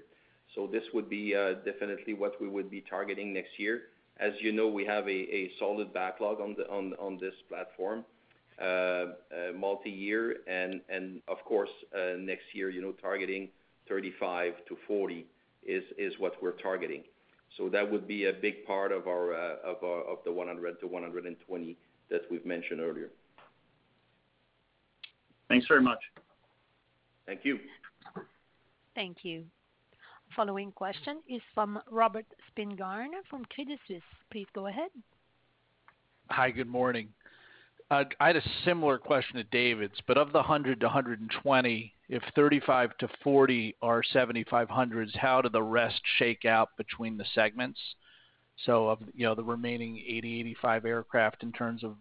[0.54, 1.32] So this would be
[1.64, 3.82] definitely what we would be targeting next year.
[4.18, 8.04] As you know, we have a solid backlog on this platform,
[9.56, 10.38] multi-year.
[10.48, 11.70] And of course,
[12.18, 13.48] next year, you know, targeting
[13.88, 15.24] 35-40
[15.64, 17.04] is what we're targeting.
[17.56, 21.76] So that would be a big part of our uh, of of the 100-120
[22.10, 23.10] that we've mentioned earlier.
[25.48, 25.98] Thanks very much.
[27.26, 27.58] Thank you.
[28.94, 29.44] Thank you.
[30.36, 34.02] Following question is from Robert Spingarn from Credit Suisse.
[34.30, 34.90] Please go ahead.
[36.30, 37.08] Hi, good morning.
[37.90, 43.08] Uh, I had a similar question to David's, but of the 100-120, if 35 to
[43.22, 47.78] 40 are 7500s, how do the rest shake out between the segments?
[48.66, 49.94] So of, you know, the remaining
[50.64, 51.94] 80-85 aircraft in terms of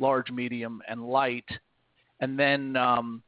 [0.00, 1.48] large, medium, and light.
[2.18, 3.22] And then um,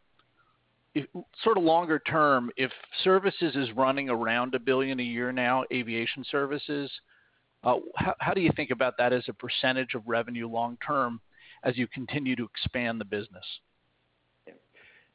[0.97, 1.07] if
[1.45, 2.73] sort of longer term, if
[3.05, 6.91] services is running around a 1 billion a year now, aviation services,
[7.63, 7.77] uh,
[8.19, 11.21] how do you think about that as a percentage of revenue long term
[11.63, 13.45] as you continue to expand the business?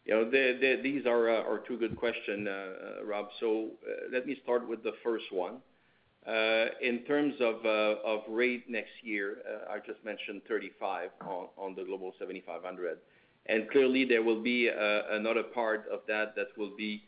[0.06, 3.28] These uh, are two good questions, uh, uh, Rob.
[3.40, 3.72] So
[4.12, 5.58] let me start with the first one.
[6.82, 9.38] In terms of rate next year,
[9.70, 11.10] I just mentioned 35
[11.58, 12.98] on the Global 7500.
[13.72, 17.04] Clearly, there will be another part of that that will be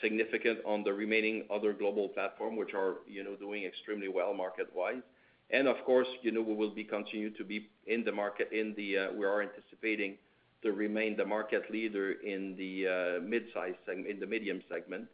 [0.00, 5.02] significant on the remaining other global platform, which are, you know, doing extremely well market-wise.
[5.50, 8.48] And of course, you know, we will be continue to be in the market.
[8.52, 10.16] In the uh we are anticipating
[10.62, 15.06] to remain the market leader in the uh, mid-size in the medium segment.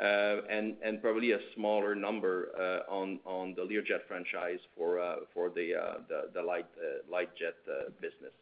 [0.00, 5.50] Uh, and probably a smaller number uh, on on the Learjet franchise for uh for
[5.50, 5.94] the uh
[6.32, 6.64] the light
[7.10, 7.56] light jet
[8.00, 8.32] business.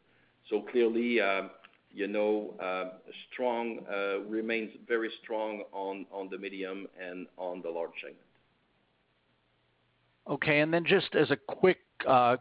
[0.48, 1.50] So clearly, um,
[1.92, 2.92] you know, um,
[3.32, 3.80] strong
[4.28, 8.20] remains very strong on the medium and on the large segment.
[10.28, 10.60] Okay.
[10.60, 11.78] And then just as a quick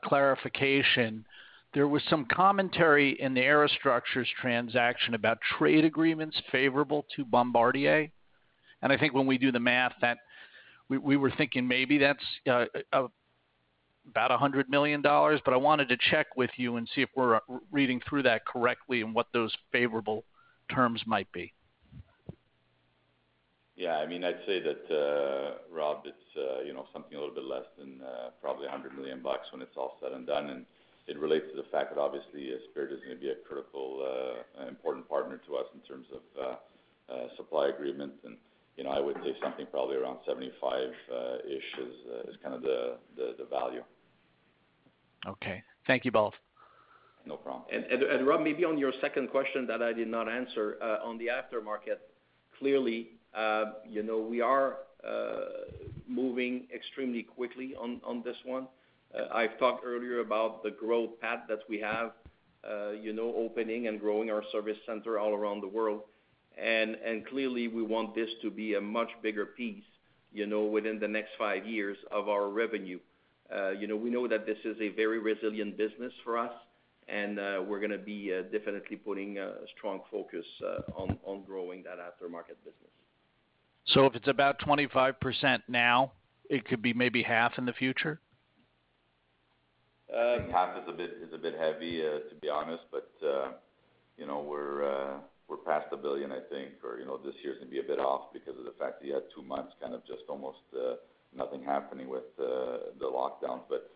[0.03, 1.26] clarification,
[1.74, 8.09] there was some commentary in the Aerostructures transaction about trade agreements favorable to Bombardier.
[8.82, 10.18] And I think when we do the math, that
[10.89, 13.11] we were thinking maybe that's about
[14.15, 15.01] $100 million.
[15.01, 17.39] But I wanted to check with you and see if we're
[17.72, 20.24] reading through that correctly and what those favorable
[20.74, 21.53] terms might be.
[23.76, 27.36] Yeah, I mean, I'd say that, uh, Rob, it's, uh, you know, something a little
[27.36, 30.65] bit less than, uh, probably $100 million when it's all said and done.
[31.08, 34.62] It relates to the fact that obviously uh, Spirit is gonna be a critical, uh,
[34.62, 36.22] uh, important partner to us in terms of,
[37.36, 38.14] supply agreement.
[38.26, 38.36] And
[38.76, 42.97] you know, I would say something probably around 75-ish is kind of the
[43.49, 43.84] value.
[45.26, 45.64] Okay.
[45.86, 46.34] Thank you both.
[47.26, 47.64] No problem.
[47.72, 51.99] And Rob, maybe on your second question that I did not answer, on the aftermarket,
[52.58, 53.12] clearly,
[53.88, 54.78] you know, we are
[56.08, 58.68] moving extremely quickly on this one.
[59.14, 62.12] Uh, I've talked earlier about the growth path that we have,
[62.70, 66.01] uh, you know, opening and growing our service center all around the world.
[66.58, 69.84] And and clearly, we want this to be a much bigger piece,
[70.34, 72.99] you know, within the next five years of our revenue.
[73.55, 76.51] Uh, you know, we know that this is a very resilient business for us,
[77.08, 77.38] and
[77.68, 80.45] we're gonna be definitely putting a strong focus
[80.95, 82.91] on on growing that aftermarket business.
[83.88, 86.12] So if it's about 25% now,
[86.49, 88.20] it could be maybe half in the future?
[90.16, 92.84] I think half is a bit is a bit heavy, to be honest.
[92.91, 93.12] But
[94.18, 96.84] you know, we're uh we're past 1 billion, I think.
[96.84, 99.08] Or you know, this year's gonna be a bit off because of the fact that
[99.08, 100.60] you had two months kind of just almost
[101.36, 103.64] nothing happening with the lockdowns.
[103.70, 103.89] But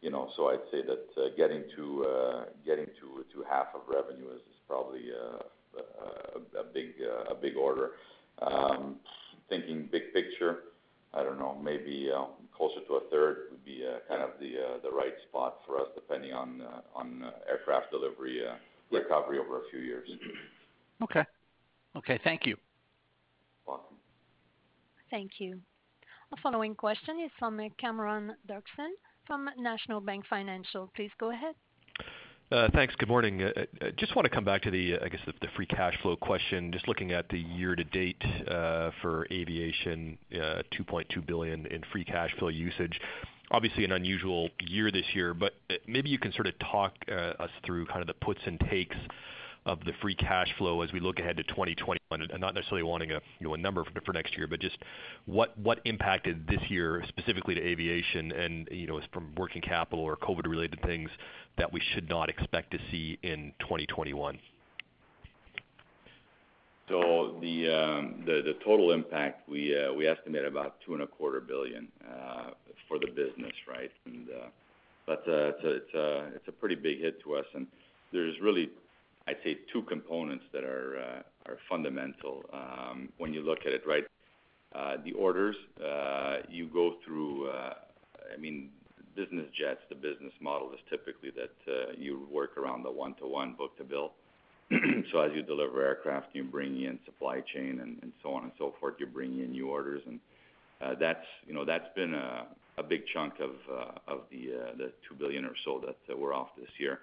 [0.00, 3.82] you know, so I'd say that uh getting to uh getting to to half of
[3.88, 5.42] revenue is probably uh
[5.80, 7.92] uh a big uh a big order.
[9.48, 10.58] Thinking big picture,
[11.14, 12.24] I don't know, maybe uh,
[12.56, 15.86] closer to a third would be uh, kind of uh, the right spot for us,
[15.94, 16.62] depending on
[17.48, 18.42] aircraft delivery
[18.90, 20.08] recovery over a few years.
[21.02, 21.24] Okay.
[21.96, 22.56] Okay, thank you.
[23.66, 23.96] Welcome.
[25.10, 25.60] Thank you.
[26.32, 28.90] Our following question is from Cameron Doerksen
[29.26, 30.90] from National Bank Financial.
[30.96, 31.54] Please go ahead.
[32.52, 32.94] Uh, thanks.
[32.96, 33.42] Good morning.
[33.42, 36.70] Uh, uh, just wanna come back to the, I guess, the free cash flow question.
[36.72, 38.22] Just looking at the year to date
[39.00, 43.00] for aviation, 2.2 billion in free cash flow usage.
[43.50, 45.54] Obviously an unusual year this year, but
[45.86, 48.96] maybe you can sort of talk us through kind of the puts and takes
[49.66, 51.98] of the free cash flow as we look ahead to 2021.
[52.10, 54.76] and Not necessarily wanting a, you know, a number for next year, but just
[55.26, 60.80] what impacted this year specifically to aviation and, you know, from working capital or COVID-related
[60.82, 61.10] things
[61.56, 64.38] that we should not expect to see in 2021?
[66.86, 71.88] The um the total impact, we we estimate about $2.25 billion
[72.86, 73.90] for the business, right?
[74.04, 74.48] And uh
[75.06, 77.46] that's uh it's uh it's uh it's a pretty big hit to us.
[77.54, 77.66] And
[78.12, 78.70] there's really,
[79.26, 84.04] I'd say, two components that are uh, fundamental um, when you look at it, right?
[84.74, 88.70] Uh, the orders, uh, you go through, I mean,
[89.16, 94.12] business jets, the business model is typically that you work around the one-to-one book-to-bill.
[95.12, 98.74] So as you deliver aircraft, you bring in supply chain and so on and so
[98.80, 100.02] forth, you bring in new orders.
[100.06, 100.18] And
[100.98, 103.52] that's, you know, that's been a big chunk of
[104.08, 107.00] of the 2 billion or so that we're off this year.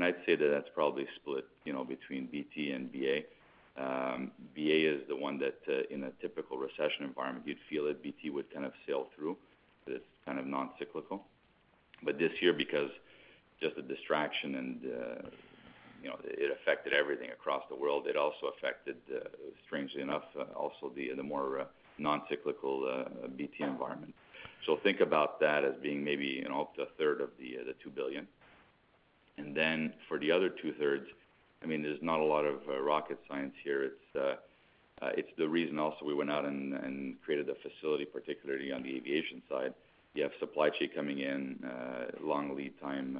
[0.00, 3.22] I'd say that that's probably split, you know, between BT and BA.
[3.76, 8.02] Um, BA is the one that, uh, in a typical recession environment, you'd feel it.
[8.02, 9.36] BT would kind of sail through.
[9.86, 11.24] It's kind of non-cyclical.
[12.02, 12.90] But this year, because
[13.60, 15.28] just the distraction and, uh,
[16.02, 19.20] you know, it affected everything across the world, it also affected, uh,
[19.66, 20.24] strangely enough,
[20.56, 21.66] also the the more
[21.98, 24.14] non-cyclical BT environment.
[24.66, 27.58] So think about that as being maybe, you know, up to a third of the
[27.84, 28.26] $2 billion.
[29.38, 31.06] And then for the other two-thirds,
[31.62, 33.92] I mean, there's not a lot of uh, rocket science here.
[34.16, 34.20] Uh,
[35.00, 38.96] uh, it's the reason also we went out and created a facility, particularly on the
[38.96, 39.74] aviation side.
[40.14, 41.58] You have supply chain coming in,
[42.20, 43.18] long lead time,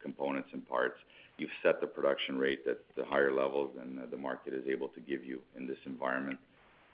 [0.00, 0.96] components and parts.
[1.36, 5.00] You've set the production rate at the higher levels than the market is able to
[5.00, 6.38] give you in this environment.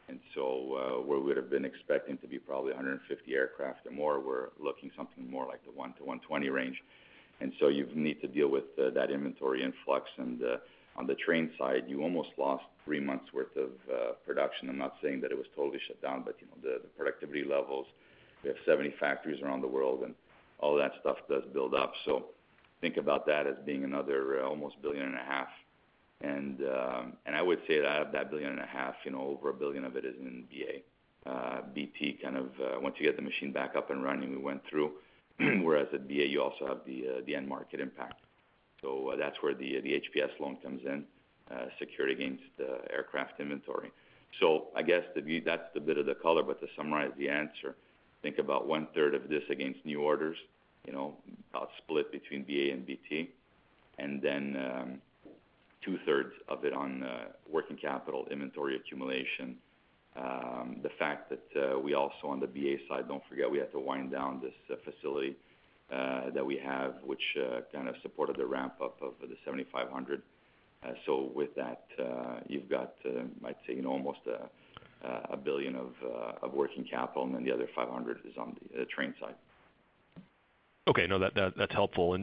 [0.08, 4.18] And so, where we would have been expecting to be probably 150 aircraft or more,
[4.18, 6.82] we're looking something more like the 100-120 range.
[7.40, 10.08] And so you need to deal with uh, that inventory influx.
[10.18, 10.56] And uh,
[10.96, 14.68] on the train side, you almost lost three months worth of uh, production.
[14.68, 17.86] I'm not saying that it was totally shut down, but you know, the productivity levels,
[18.42, 20.14] we have 70 factories around the world, and
[20.60, 21.92] all that stuff does build up.
[22.04, 22.26] So
[22.80, 25.14] think about that as being another almost $1.5 billion.
[26.22, 28.58] Um, and I would say that of that $1.5 billion,
[29.04, 30.80] you know, over 1 billion of it is in BA.
[31.74, 34.92] BT kind of, once you get the machine back up and running, we went through.
[35.62, 38.20] Whereas at BA, you also have the uh, the end market impact.
[38.80, 41.04] So uh that's where the the HPS loan comes in,
[41.50, 43.90] uh, secured against the aircraft inventory.
[44.40, 47.76] So I guess that's the bit of the color, but to summarize the answer,
[48.22, 50.36] think about one-third of this against new orders,
[50.86, 51.16] you know,
[51.50, 53.30] about split between BA and BT,
[53.98, 55.00] and then um,
[55.84, 59.56] two-thirds of it on uh, working capital inventory accumulation.
[60.16, 63.72] Um, the fact that uh, we also on the BA side, don't forget we had
[63.72, 65.34] to wind down this uh, facility
[65.92, 67.22] uh, that we have, which
[67.72, 70.22] kind of supported the ramp-up of the 7500.
[71.34, 71.86] With that,
[72.46, 72.94] you've got,
[73.44, 74.20] I'd say, you know, almost
[75.00, 79.34] 1 billion of working capital, and then the other 500 is on the train side.
[80.86, 81.06] Okay.
[81.06, 82.16] No, that's helpful.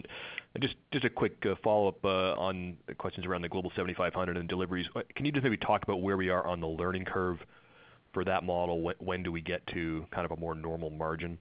[0.60, 4.88] Just a quick follow-up on the questions around the Global 7500 and deliveries.
[5.16, 7.40] Can you just maybe talk about where we are on the learning curve
[8.26, 8.94] that model?
[9.00, 11.38] When do we get to kind of a more normal margin?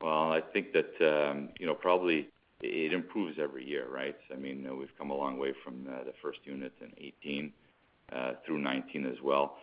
[0.00, 2.28] Well, I think that, um, you know, probably
[2.62, 4.16] it improves every year, right?
[4.32, 7.52] I mean, uh, we've come a long way from uh, the first unit in 2018
[8.12, 9.56] uh, through 2019 as well.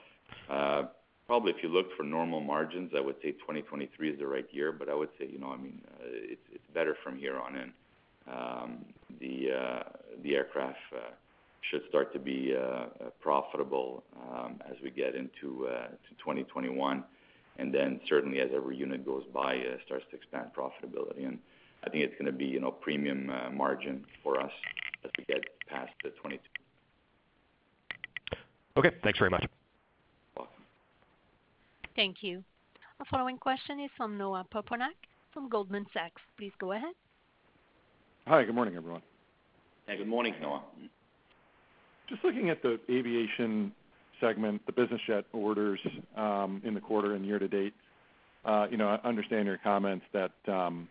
[1.27, 4.71] Probably if you look for normal margins, I would say 2023 is the right year,
[4.71, 6.39] but I would say, you know, I mean, it's
[6.73, 7.73] better from here on in.
[8.33, 8.85] Um,
[9.19, 10.77] the aircraft
[11.69, 12.85] should start to be uh, uh,
[13.19, 15.87] profitable um, as we get into uh,
[16.19, 17.03] 2021.
[18.07, 21.27] Certainly as every unit goes by, it starts to expand profitability.
[21.27, 21.39] And
[21.85, 24.51] I think it's gonna be, you know, premium margin for us
[25.03, 26.41] as we get past the 2022.
[28.77, 28.91] Okay.
[29.03, 29.45] Thanks very much.
[30.35, 30.53] Welcome.
[31.95, 32.43] Thank you.
[32.99, 34.95] Our following question is from Noah Poponak
[35.33, 36.21] from Goldman Sachs.
[36.37, 36.93] Please go ahead.
[38.27, 38.43] Hi.
[38.43, 39.01] Good morning, everyone.
[39.87, 40.63] Hey, good morning, Noah.
[42.09, 43.71] Just looking at the aviation
[44.21, 45.79] segment, the business jet orders,
[46.15, 47.73] um, in the quarter and year to date,
[48.45, 50.87] uh, you know, I understand your comments that, um,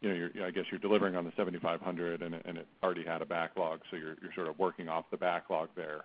[0.00, 3.80] you know, I guess you're delivering on the 7500 and it already had a backlog,
[3.90, 6.04] so you're sort of working off the backlog there.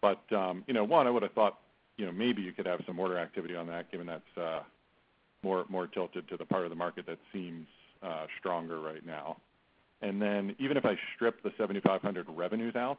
[0.00, 1.58] But um, you know, one, I would have thought,
[1.96, 4.60] you know, maybe you could have some order activity on that given that's uh,
[5.42, 7.66] more tilted to the part of the market that seems
[8.02, 9.36] uh, stronger right now.
[10.00, 12.98] And then even if I strip the 7500 revenues out,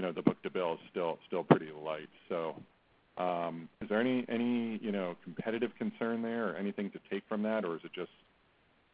[0.00, 0.78] you know, the book-to-bill is
[1.28, 2.08] still pretty light.
[2.30, 2.54] So
[3.18, 7.42] um is there any, any you know, competitive concern there or anything to take from
[7.42, 7.66] that?
[7.66, 8.12] Or is it just,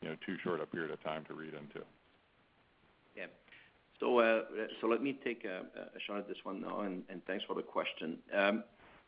[0.02, 1.86] you know, too short a period of time to read into?
[3.16, 3.26] Yeah.
[4.00, 4.42] So uh
[4.80, 5.62] so let me take a
[6.08, 8.18] shot at this one, now, and thanks for the question.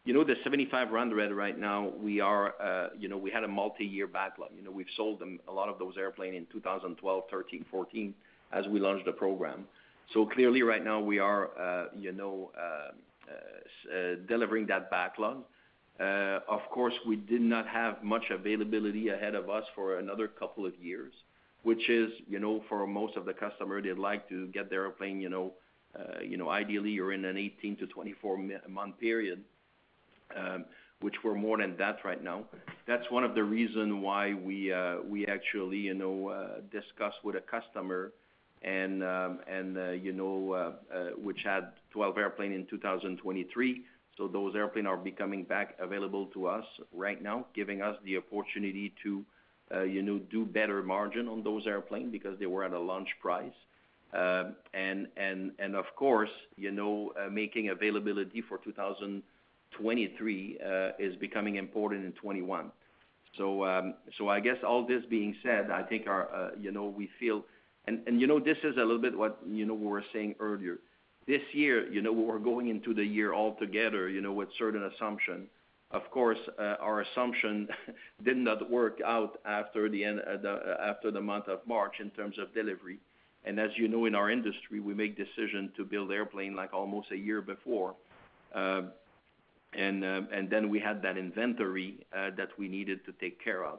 [0.05, 4.51] You know, the 7500 right now, we are, you know, we had a multi-year backlog.
[4.57, 8.15] You know, we've sold them a lot of those airplane in 2012, 2013, 2014
[8.53, 9.67] as we launched the program.
[10.15, 12.93] So clearly right now we are, uh, you know, uh,
[13.31, 15.45] uh, delivering that backlog.
[16.01, 20.73] Of course, we did not have much availability ahead of us for another couple of
[20.81, 21.13] years,
[21.63, 25.21] which is, you know, for most of the customer, they'd like to get their airplane,
[25.21, 25.53] you know,
[26.23, 29.43] you know, ideally you're in an 18-24 month period,
[30.37, 30.65] um,
[31.01, 32.45] which we're more than that right now.
[32.87, 37.41] That's one of the reason why we uh we actually, you know, discuss with a
[37.41, 38.13] customer
[38.63, 43.85] and, um, uh, you know, uh, uh, which had 12 airplane in 2023.
[44.17, 48.93] So Those airplane are becoming back available to us right now, giving us the opportunity
[49.05, 49.25] to,
[49.87, 53.53] you know, do better margin on those airplane because they were at a launch price.
[54.13, 60.59] And of course, you know, making availability for 2023
[60.99, 62.73] is becoming important in 2021.
[63.41, 67.45] Um, so I guess all this being said, I think our, you know, we feel.
[68.07, 70.79] You know, this is a little bit what, you know, we were saying earlier.
[71.27, 75.47] This year, you know, we're going into the year altogether, you know, with certain assumption.
[75.91, 77.69] Of course, uh, our assumption
[78.25, 82.11] did not work out after the end, uh, uh, after the month of March in
[82.11, 82.99] terms of delivery.
[83.45, 87.11] And as you know, in our industry, we make decision to build airplane like almost
[87.13, 87.95] a year before.
[88.55, 93.79] And then we had that inventory that we needed to take care of.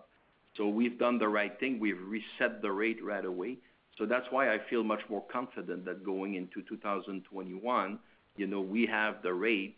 [0.55, 1.80] So we've done the right thing.
[1.80, 3.57] We've reset the rate right away.
[4.00, 8.00] So that's why I feel much more confident that going into 2021,
[8.38, 9.76] you know, we have the rate,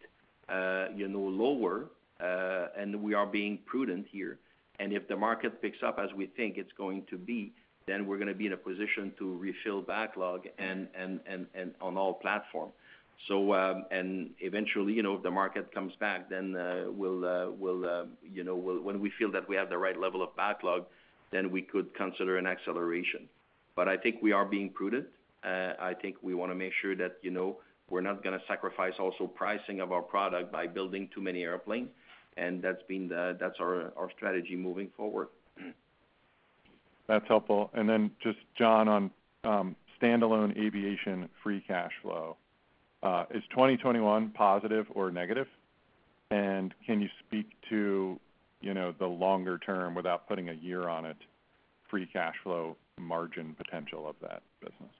[0.47, 1.87] uh, you know, lower,
[2.21, 4.37] uh, and we are being prudent here.
[4.79, 7.51] And if the market picks up as we think it's going to be,
[7.87, 10.87] then we're gonna be in a position to refill backlog and
[11.81, 12.69] on all platform.
[13.27, 18.07] So um and eventually, you know, if the market comes back, then uh, we'll we'll,
[18.23, 20.85] you know, when we feel that we have the right level of backlog,
[21.31, 23.27] then we could consider an acceleration.
[23.77, 25.07] I think we are being prudent.
[25.43, 27.57] Uh, I think we wanna make sure that, you know,
[27.89, 31.89] we're not gonna sacrifice also pricing of our product by building too many airplane.
[32.37, 35.27] That's our strategy moving forward.
[37.07, 37.69] That's helpful.
[37.73, 39.11] And then just John, on
[39.43, 42.37] um, standalone aviation free cash flow,
[43.03, 45.47] uh, is 2021 positive or negative?
[46.29, 48.19] And can you speak to,
[48.61, 51.17] you know, the longer term, without putting a year on it,
[51.89, 54.93] free cash flow margin potential of that business?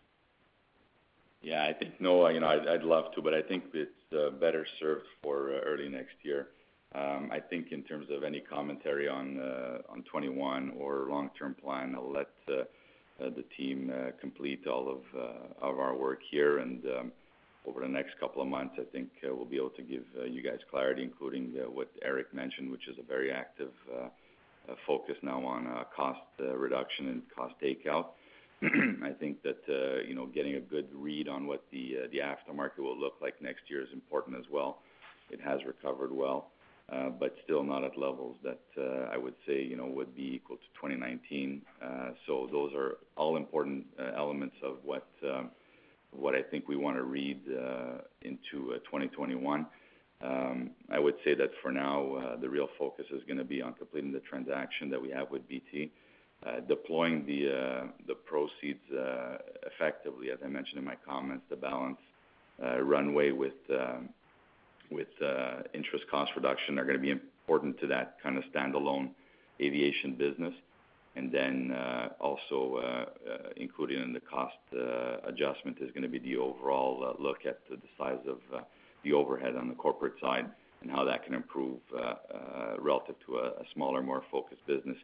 [1.42, 4.66] Yeah, I think, Noah, you know, I'd love to, but I think it's uh, better
[4.80, 6.50] served for uh, early next year.
[6.94, 12.12] Um, I think in terms of any commentary on uh, 2021 or long-term plan, I'll
[12.12, 15.02] let the team complete all of
[15.62, 16.58] of our work here.
[16.60, 17.12] And um
[17.68, 20.58] over the next couple of months, I think we'll be able to give you guys
[20.72, 23.72] clarity, including what Éric mentioned, which is a very active
[24.86, 28.08] focus now on uh, cost uh, reduction and cost takeout.
[28.64, 32.80] I think that, uh, you know, getting a good read on what the the aftermarket
[32.80, 34.80] will look like next year is important as well.
[35.32, 36.52] It has recovered well,
[37.20, 38.60] but still not at levels that
[39.12, 41.62] I would say, you know, would be equal to 2019.
[42.28, 43.86] So Those are all important
[44.16, 45.50] elements of what um
[46.12, 47.40] what I think we wanna read
[48.22, 49.66] into 2021.
[50.24, 53.74] Um, I would say that for now, uh, the real focus is gonna be on
[53.74, 55.92] completing the transaction that we have with BT,
[56.46, 58.80] uh, deploying the uh, proceeds
[59.66, 61.98] effectively, as I mentioned in my comments, the balance
[62.60, 64.10] runway with um,
[64.92, 65.08] with
[65.74, 69.10] interest cost reduction are gonna be important to that kind of standalone
[69.60, 70.54] aviation business.
[71.16, 71.76] And then
[72.20, 73.08] also,
[73.58, 74.58] including in the cost
[75.24, 78.40] adjustment is gonna be the overall look at the size of
[79.04, 80.50] the overhead on the corporate side
[80.82, 84.98] and how that can improve uh, uh, relative to a smaller, more focused business.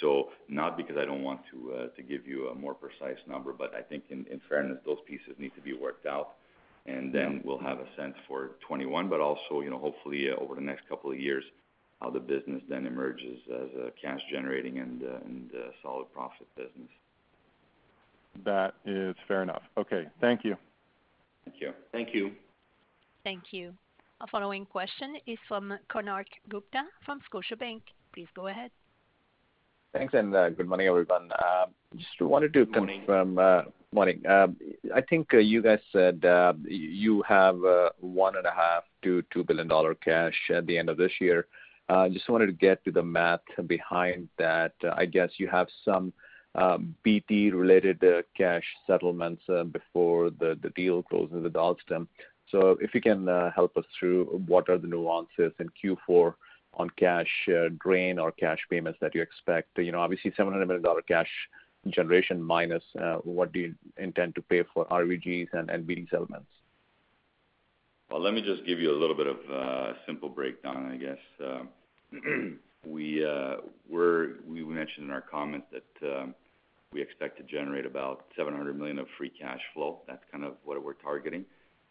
[0.00, 3.74] So not because I don't want to uh, give you a more precise number, but
[3.74, 6.34] I think in fairness, those pieces need to be worked out,
[6.86, 10.60] and then we'll have a sense for 2021, but also, you know, hopefully over the
[10.60, 11.44] next couple of years,
[12.00, 15.02] how the business then emerges as a cash generating and
[15.82, 16.90] solid profit business.
[18.44, 19.62] That is fair enough.
[19.76, 20.08] Okay.
[20.20, 20.56] Thank you.
[21.44, 21.72] Thank you.
[21.92, 22.32] Thank you.
[23.24, 23.72] Thank you.
[24.20, 27.82] Our following question is from Konark Gupta from Scotiabank.
[28.14, 28.70] Please go ahead.
[29.92, 31.30] Thanks, and uh, good morning, everyone.
[31.32, 31.66] Uh,
[31.96, 33.38] just wanted to confirm.
[33.38, 33.62] Uh,
[33.92, 34.22] morning.
[34.24, 34.56] Morning.
[34.94, 36.22] I think you guys said
[36.64, 37.92] you have 1.5
[39.02, 41.46] billion-2 billion dollar cash at the end of this year.
[42.10, 44.72] Just wanted to get to the math behind that.
[44.96, 46.12] I guess you have some
[47.04, 48.02] BT-related
[48.36, 49.42] cash settlements
[49.72, 52.06] before the deal closes with Alstom.
[52.52, 56.34] So if you can uh, help us through what are the nuances in Q4
[56.74, 59.68] on cash uh, drain or cash payments that you expect.
[59.76, 61.28] You know, obviously 700 million dollar cash
[61.88, 66.46] generation minus uh, what do you intend to pay for RVGs and BT settlements?
[68.10, 71.18] Well, let me just give you a little bit of a simple breakdown, I guess.
[72.22, 73.56] Um, we uh
[73.88, 76.34] were we mentioned in our comments that um,
[76.92, 80.00] we expect to generate about 700 million of free cash flow.
[80.06, 81.44] That's kind of what we're targeting.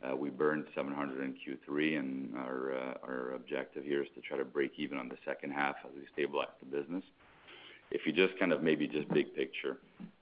[0.03, 4.37] Uh, we burned 700 million in Q3, and uh, our objective here is to try
[4.37, 7.03] to break even on the second half as we stabilize the business.
[7.91, 9.77] If you just kind of maybe just big picture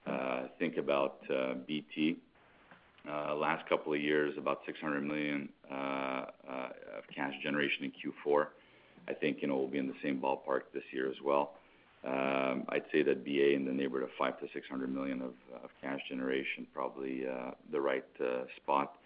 [0.06, 1.22] uh, think about
[1.68, 2.18] BT
[3.36, 8.48] last couple of years, about 600 million of cash generation in Q4.
[9.08, 11.54] I think, you know, we'll be in the same ballpark this year as well.
[12.06, 16.68] Um, I'd say that BA in the neighborhood of 500 million-600 million of cash generation,
[16.74, 17.24] probably
[17.72, 18.06] the right
[18.58, 18.99] spot.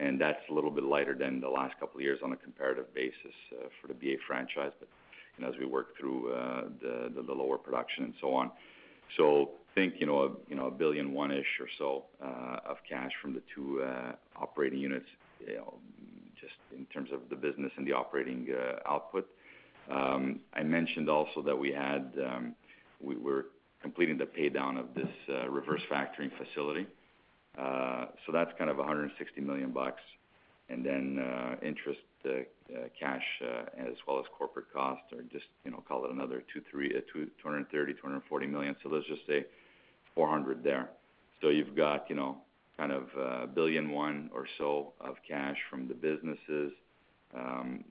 [0.00, 2.92] And that's a little bit lighter than the last couple of years on a comparative
[2.94, 4.72] basis uh, for the BA franchise.
[4.78, 4.88] But
[5.36, 8.50] you know, as we work through uh, the lower production and so on.
[9.16, 13.42] So think, you know, a 1 billion one-ish or so uh, of cash from the
[13.54, 13.82] two
[14.36, 15.06] operating units,
[15.46, 15.74] you know,
[16.40, 18.48] just in terms of the business and the operating
[18.88, 19.28] output.
[19.90, 22.54] Um, I mentioned also that we had um,
[23.00, 23.46] we were
[23.82, 25.08] completing the pay down of this
[25.48, 26.86] reverse factoring facility.
[27.58, 30.02] Uh, so that's kind of 160 million bucks.
[30.68, 33.24] And then uh interest, uh, uh, cash,
[33.76, 38.76] as well as corporate costs are just, you know, call it another 230 million-240 million.
[38.84, 39.46] Let's just say
[40.14, 40.90] 400 million there.
[41.40, 42.36] So you've got, you know,
[42.76, 46.72] kind of 1 billion or so of cash from the businesses,
[47.34, 47.82] um,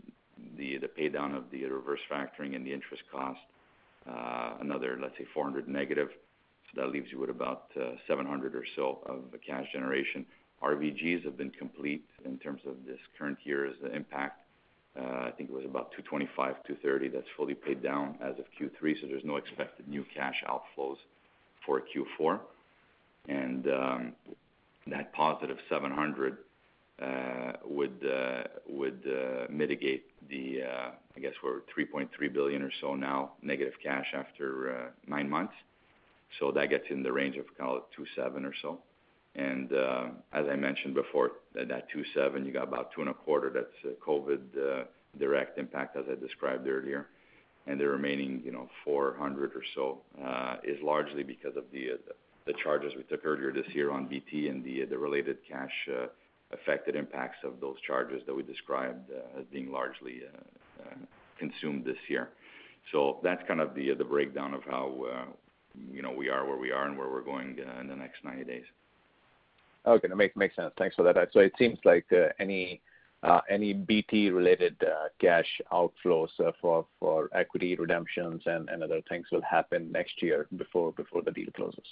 [0.57, 3.39] the pay down of the reverse factoring and the interest cost,
[4.62, 6.10] another, let's say, 400 million negative.
[6.76, 10.26] That leaves you with about uh, 700 million or so of cash generation.
[10.61, 14.41] RVGs have been complete in terms of this current year's impact.
[14.99, 18.36] Uh, I think it was about 225 million, 230 million that's fully paid down as
[18.39, 20.97] of Q3, so there's no expected new cash outflows
[21.65, 22.39] for Q4.
[23.28, 24.13] and um,
[24.88, 26.38] That positive 700 million
[27.01, 27.53] uh,
[28.67, 29.05] would
[29.49, 30.63] mitigate the,
[31.15, 35.53] I guess we're 3.3 billion or so now negative cash after nine months.
[36.39, 38.80] So that gets in the range of kind of 2.7 or so.
[39.36, 44.41] And uh as I mentioned before, that 2.7, you got about 2.25 that's uh, COVID
[44.57, 44.84] uh,
[45.17, 47.07] direct impact, as I described earlier.
[47.67, 51.99] And the remaining, you know, 400 or so uh, is largely because of the
[52.45, 55.88] the charges we took earlier this year on BT and the the related cash
[56.51, 60.21] affected impacts of those charges that we described as being largely
[61.38, 62.30] consumed this year.
[62.91, 64.86] So that's kind of the the breakdown of how,
[65.91, 68.23] you know, we are where we are and where we're going uh, in the next
[68.23, 68.65] 90 days.
[69.86, 70.07] Okay.
[70.07, 70.73] That makes sense.
[70.77, 71.30] Thanks for that.
[71.34, 72.82] So it seems like uh, any
[73.23, 73.41] uh,
[73.88, 74.82] BT-related
[75.19, 76.30] cash outflows
[76.61, 80.93] for equity redemptions and other things will happen next year before
[81.25, 81.86] the deal closes.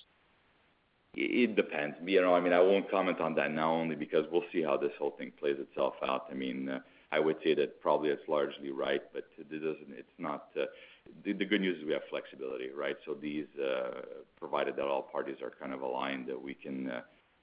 [1.15, 1.95] It depends.
[2.05, 4.77] You know, I mean, I won't comment on that now only because we'll see how
[4.77, 6.27] this whole thing plays itself out.
[6.29, 6.69] I mean,
[7.11, 9.97] I would say that probably it's largely right, but it doesn't.
[9.97, 10.49] it's not.
[11.24, 12.95] The good news is we have flexibility, right?
[13.05, 14.01] So these, uh,
[14.39, 17.01] provided that all parties are kind of aligned, that we can, uh,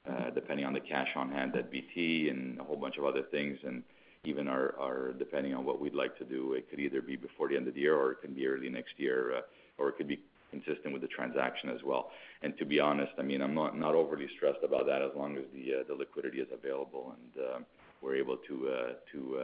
[0.09, 3.23] uh, depending on the cash on hand at BT and a whole bunch of other
[3.23, 3.83] things, and
[4.25, 7.57] even our depending on what we'd like to do, it could either be before the
[7.57, 9.43] end of the year or it can be early next year,
[9.79, 10.19] or it could be
[10.51, 12.11] consistent with the transaction as well.
[12.43, 15.45] And to be honest, I mean, I'm not overly stressed about that as long as
[15.53, 17.65] the uh the liquidity is available and
[18.01, 19.41] we're able to to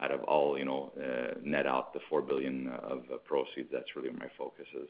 [0.00, 3.68] out of all, you know, uh, net out the 4 billion of uh, proceeds.
[3.72, 4.88] That's really where my focus is.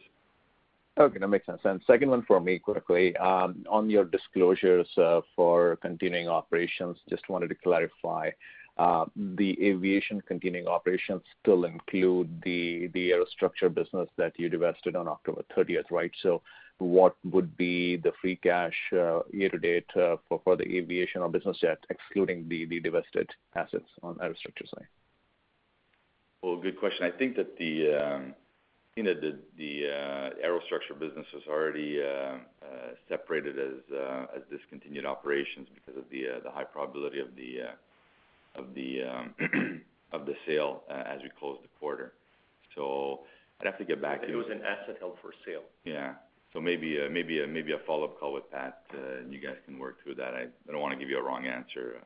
[0.98, 1.18] Okay.
[1.18, 1.60] That makes sense.
[1.86, 3.16] Second one for me quickly.
[3.16, 8.30] Um, on your disclosures uh, for continuing operations, just wanted to clarify,
[8.78, 15.90] the aviation continuing operations still include the aerostructure business that you divested on October 30th,
[15.90, 16.10] right?
[16.22, 16.42] So
[16.80, 21.78] what would be the free cash year to date for the aviation or business jet,
[21.90, 24.88] excluding the divested assets on aerostructure side?
[26.42, 27.04] Well, good question.
[27.04, 28.34] I think that the um
[28.96, 32.00] you know the the uh aerostructure business was already
[33.08, 37.62] separated as uh as discontinued operations because of the uh the high probability of the
[37.68, 39.34] uh of the um
[40.12, 42.12] of the sale as we close the quarter.
[42.74, 43.20] So
[43.60, 44.34] I'd have to get back to you.
[44.34, 45.62] It was an asset held for sale.
[45.84, 46.14] Yeah.
[46.52, 50.16] So maybe maybe maybe a follow-up call with Pat, and you guys can work through
[50.16, 50.34] that.
[50.34, 52.00] I don't wanna give you a wrong answer.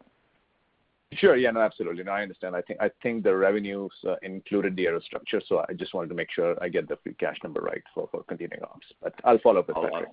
[1.16, 1.36] Sure.
[1.36, 2.04] Yeah, no, absolutely.
[2.04, 2.56] No, I understand.
[2.56, 6.56] I think the revenues uh, included the aerostructure, so I just wanted to make sure
[6.62, 8.86] I get the free cash number right for continuing ops.
[9.02, 10.10] But I'll follow up with Patrick.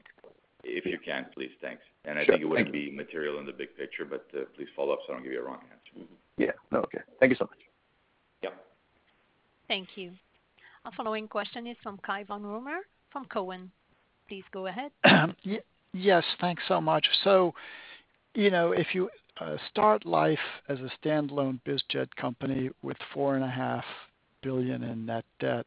[0.64, 1.52] If you can, please.
[1.62, 1.82] Thanks.
[2.06, 2.14] Sure.
[2.14, 2.34] Thank you.
[2.34, 4.99] I think it wouldn't be material in the big picture, but uh, please follow up
[5.06, 6.06] so I don't give you a wrong answer.
[6.06, 6.41] Mm-hmm.
[6.41, 6.52] Yeah.
[6.72, 6.99] No, okay.
[7.20, 7.60] Thank you so much.
[8.43, 8.54] Yep.
[9.68, 10.12] Thank you.
[10.86, 12.80] Our following question is from Cai von Rumohr
[13.12, 13.72] from Cowen.
[14.28, 14.91] Please go ahead.
[15.93, 17.06] Yes, thanks so much.
[17.24, 17.54] So,
[18.34, 19.10] you know, if you
[19.40, 23.82] Uh, start life as a standalone biz jet company with 4.5
[24.44, 25.66] billion in net debt,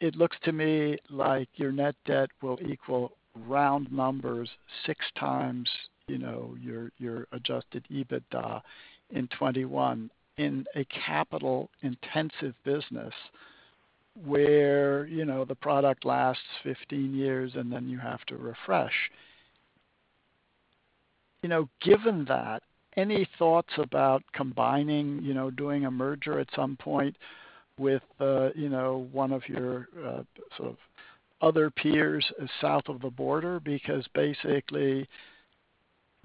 [0.00, 3.12] it looks to me like your net debt will equal
[3.46, 4.48] round numbers
[4.86, 5.66] 6x,
[6.08, 8.60] you know, your your adjusted EBITDA
[9.10, 13.14] in 2021 in a capital-intensive business
[14.24, 19.10] where, you know, the product lasts 15 years, and then you have to refresh.
[21.44, 22.62] You know, given that,
[22.96, 27.14] any thoughts about combining, you know, doing a merger at some point
[27.78, 30.22] with, uh, you know, one of your uh,
[30.56, 30.76] sort of
[31.42, 32.24] other peers
[32.62, 33.60] south of the border?
[33.60, 35.06] Because basically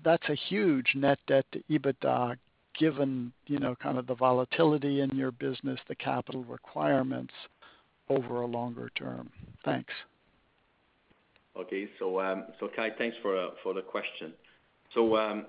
[0.05, 2.38] that's a huge net debt to EBITDA
[2.80, 7.34] given, you know, kind of the volatility in your business, the capital requirements
[8.07, 9.30] over a longer term.
[9.65, 9.91] Thanks.
[11.57, 11.89] Okay.
[11.99, 14.32] So, um, Cai, thanks for uh, for the question.
[14.96, 15.46] Um,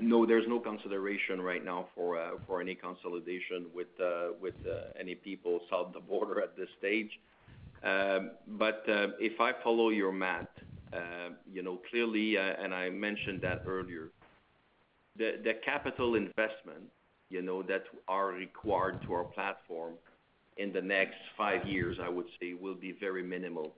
[0.00, 4.98] no, there's no consideration right now for uh, for any consolidation with uh, with uh,
[4.98, 7.10] any people south the border at this stage.
[7.82, 10.46] Um, but if I follow your math,
[11.50, 14.08] you know, clearly, and I mentioned that earlier,
[15.16, 16.84] the the capital investment,
[17.30, 19.94] you know, that are required to our platform
[20.58, 23.72] in the next five years, I would say, will be very minimal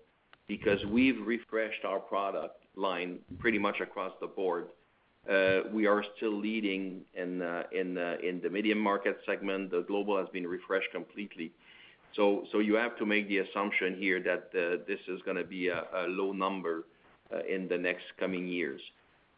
[0.49, 4.69] because we've refreshed our product line pretty much across the board.
[5.73, 9.71] We are still leading in in the medium market segment.
[9.71, 11.53] The Global has been refreshed completely.
[12.15, 15.69] So so you have to make the assumption here that uh, this is gonna be
[15.69, 16.85] a low number
[17.33, 18.81] uh, in the next coming years.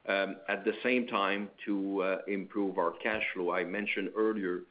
[0.09, 4.63] Um, at the same time, to uh, improve our cash flow, I mentioned earlier,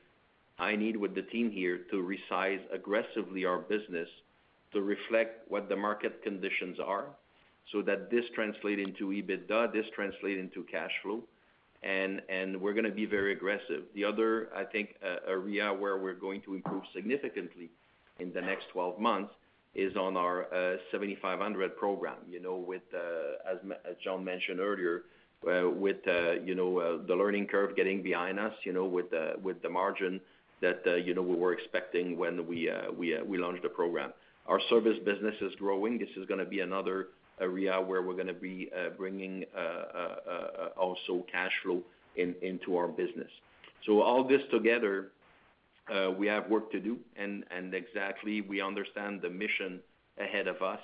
[0.60, 4.10] I need with the team here to resize aggressively our business
[4.74, 7.06] to reflect what the market conditions are
[7.72, 11.24] so that this translate into EBITDA, this translate into cash flow,
[11.84, 13.84] and we're gonna be very aggressive.
[13.94, 17.70] The other, I think, uh, area where we're going to improve significantly
[18.20, 19.34] in the next 12 months
[19.76, 22.18] is on our uh, 7500 program.
[22.30, 23.58] You know, with uh, as
[24.04, 25.04] John mentioned earlier,
[25.44, 26.06] with
[26.46, 30.22] you know the learning curve getting behind us, you know, with the margin
[30.62, 34.14] that you know we were expecting when we we we launched the program.
[34.48, 35.98] Our service business is growing.
[35.98, 37.08] This is gonna be another
[37.40, 41.82] area where we're gonna be uh, bringing uh, uh, also cash flow
[42.16, 43.30] into our business.
[43.86, 45.12] So all this together,
[46.18, 49.80] we have work to do, and exactly we understand the mission
[50.20, 50.80] ahead of us.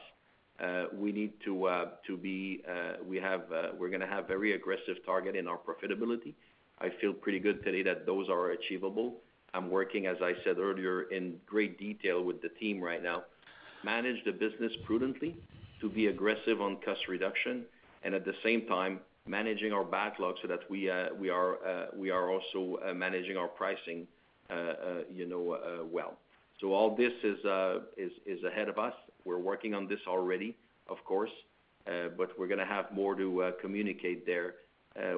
[0.94, 1.88] We need to
[2.22, 2.64] be,
[3.06, 3.44] We have.
[3.78, 6.34] we're gonna have very aggressive target in our profitability.
[6.82, 9.18] I feel pretty good today that those are achievable.
[9.54, 13.24] I'm working, as I said earlier, in great detail with the team right now,
[13.84, 15.36] manage the business prudently
[15.82, 17.64] to be aggressive on cost reduction,
[18.04, 21.86] and at the same time, managing our backlog so that we uh we are uh
[21.96, 24.08] we are also managing our pricing,
[25.14, 26.18] you know, well.
[26.60, 28.94] So all this is uh is is ahead of us.
[29.26, 30.56] We're working on this already,
[30.88, 31.32] of course,
[31.86, 34.56] but we're gonna have more to communicate there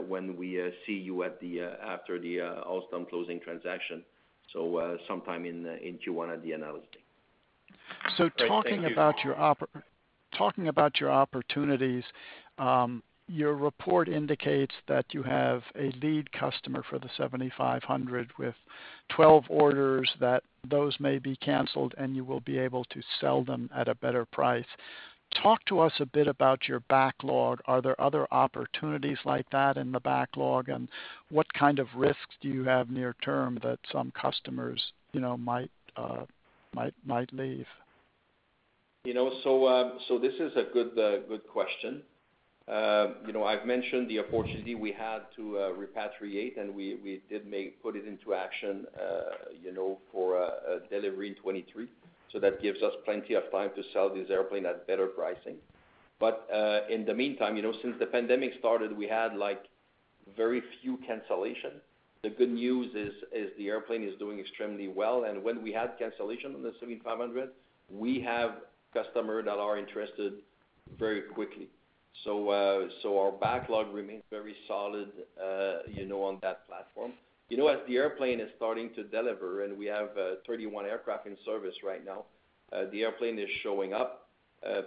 [0.07, 2.37] when we see you at the uh after the
[2.67, 4.03] Alstom closing transaction,
[4.53, 7.00] so uh sometime in Q1 at the Analyst Day.
[8.17, 8.29] So
[10.37, 12.03] talking about your opportunities,
[12.57, 18.55] um, your report indicates that you have a lead customer for the 7500 with
[19.09, 23.69] 12 orders that those may be canceled, and you will be able to sell them
[23.75, 24.65] at a better price.
[25.41, 27.61] Talk to us a bit about your backlog.
[27.65, 30.67] Are there other opportunities like that in the backlog?
[30.67, 30.89] And
[31.29, 35.71] what kind of risks do you have near term that some customers, you know, might
[35.95, 36.25] uh,
[37.33, 37.67] leave?
[39.03, 42.03] You know, so um, so this is a good uh, good question.
[42.67, 47.21] Um, you know, I've mentioned the opportunity we had to uh, repatriate, and we we
[47.29, 50.49] did make put it into action, uh, you know, for
[50.89, 51.87] delivery in 2023.
[52.39, 55.57] That gives us plenty of time to sell this airplane at better pricing.
[56.17, 56.47] But
[56.89, 59.65] in the meantime, you know, since the pandemic started, we had, like,
[60.37, 61.81] very few cancellation.
[62.23, 65.23] The good news is the airplane is doing extremely well.
[65.23, 67.49] And when we had cancellation on the 7500,
[67.89, 68.57] we have
[68.93, 70.33] customer that are interested
[70.99, 71.67] very quickly.
[72.23, 75.09] So uh, our backlog remains very solid,
[75.43, 77.13] uh, you know, on that platform.
[77.49, 81.25] You know, as the airplane is starting to deliver, and we have uh, 31 aircraft
[81.25, 82.25] in service right now,
[82.91, 84.27] the airplane is showing up.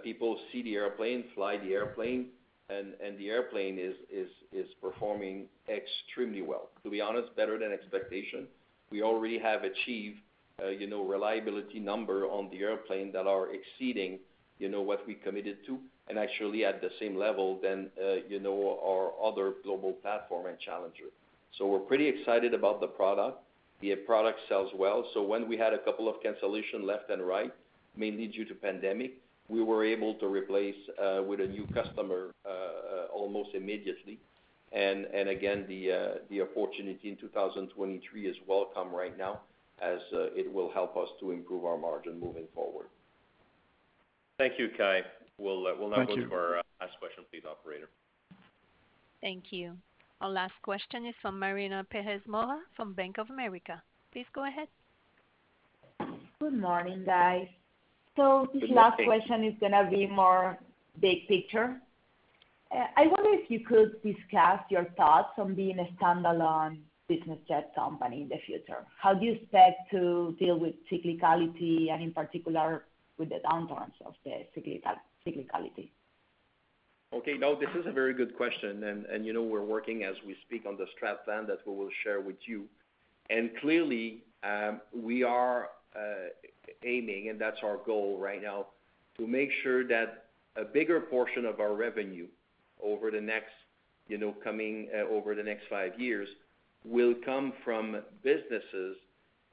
[0.04, 2.28] People see the airplane, fly the airplane,
[2.70, 6.70] and the airplane is performing extremely well.
[6.82, 8.46] To be honest, better than expectation.
[8.90, 10.20] We already have achieved,
[10.62, 14.20] uh, you know, reliability number on the airplane that are exceeding,
[14.58, 18.38] you know, what we committed to, and actually at the same level than, uh, you
[18.40, 21.10] know, our other global platform and Challenger.
[21.58, 23.38] So we're pretty excited about the product.
[23.80, 25.04] The product sells well.
[25.12, 27.52] So when we had a couple of cancellation left and right,
[27.96, 29.14] mainly due to pandemic,
[29.48, 34.18] we were able to replace uh, with a new customer uh, uh, almost immediately.
[34.72, 39.40] And and again, the opportunity in 2023 is welcome right now
[39.80, 42.86] as it will help us to improve our margin moving forward.
[44.38, 45.02] Thank you, Cai.
[45.38, 47.88] We'll now go to our last question, please, operator.
[49.20, 49.76] Thank you.
[50.20, 53.82] Our last question is from Mariana Perez Mora from Bank of America.
[54.12, 54.68] Please go ahead.
[56.40, 57.48] Good morning, guys.
[58.16, 58.60] Morning.
[58.60, 60.58] This last question is gonna be more
[61.00, 61.80] big picture.
[62.70, 67.72] Uh, I wonder if you could discuss your thoughts on being a standalone business jet
[67.74, 68.86] company in the future.
[68.98, 72.84] How do you expect to deal with cyclicality and in particular
[73.18, 75.90] with the downturns of the cyclicality?
[77.12, 77.36] Okay.
[77.38, 78.84] No, this is a very good question.
[78.84, 81.74] And and you know, we're working as we speak on the strat plan that we
[81.74, 82.66] will share with you.
[83.30, 86.28] And clearly, um, we are uh,
[86.84, 88.66] aiming, and that's our goal right now,
[89.16, 92.26] to make sure that a bigger portion of our revenue
[92.82, 93.52] over the next,
[94.08, 96.28] you know, coming uh, over the next five years
[96.84, 98.96] will come from businesses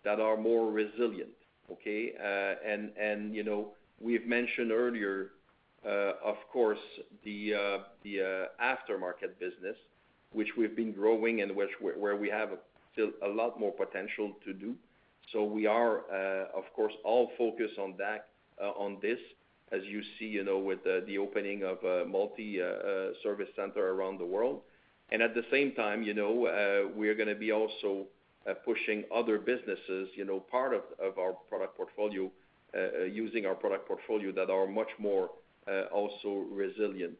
[0.03, 1.29] that are more resilient,
[1.71, 2.13] okay?
[2.19, 3.69] Uh and and you know,
[3.99, 5.31] we've mentioned earlier,
[5.85, 6.79] uh, of course,
[7.23, 9.77] the uh, the aftermarket business,
[10.33, 12.49] which we've been growing and which where we have
[12.93, 14.75] still a lot more potential to do.
[15.31, 18.27] So we are, uh, of course, all focused on that,
[18.61, 19.19] uh, on this,
[19.71, 21.77] as you see, you know, with uh, the opening of
[22.07, 24.61] multi-service center around the world.
[25.11, 28.07] And at the same time, you know, we're gonna be also
[28.65, 32.29] pushing other businesses, you know, part of our product portfolio,
[33.09, 35.29] using our product portfolio that are much more
[35.91, 37.13] also resilient.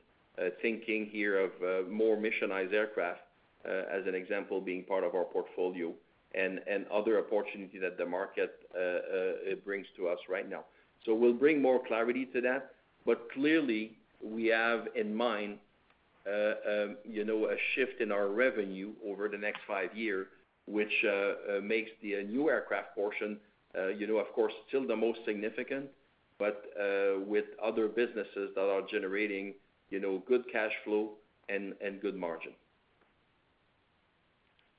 [0.62, 1.52] Thinking here of
[1.90, 3.22] more missionized aircraft,
[3.66, 5.94] as an example, being part of our portfolio
[6.34, 10.64] and other opportunity that the market uh, uh, brings to us right now.
[11.06, 12.72] So we'll bring more clarity to that.
[13.06, 15.58] But clearly, we have in mind,
[16.28, 20.28] uh, um, you know, a shift in our revenue over the next five year,
[20.68, 20.94] which
[21.64, 23.38] makes the new aircraft portion,
[23.98, 25.88] you know, of course, still the most significant,
[26.38, 26.72] but
[27.26, 29.56] with other businesses that are generating,
[29.90, 31.12] you know, good cash flow
[31.50, 32.54] and good margin.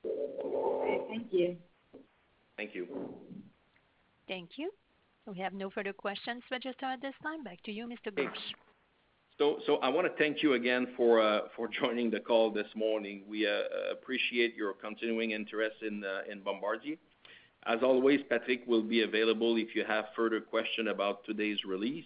[0.05, 1.02] Okay.
[1.13, 1.55] Thank you.
[2.57, 2.87] Thank you.
[4.27, 4.71] Thank you.
[5.27, 7.43] We have no further questions registered at this time.
[7.43, 8.11] Back to you, Mr.
[8.11, 9.79] Ghoche.
[9.81, 13.23] I wanna thank you again for uh, for joining the call this morning.
[13.27, 16.95] We uh, appreciate your continuing interest in uh, in Bombardier.
[17.67, 22.05] As always, Patrick will be available if you have further question about today's release.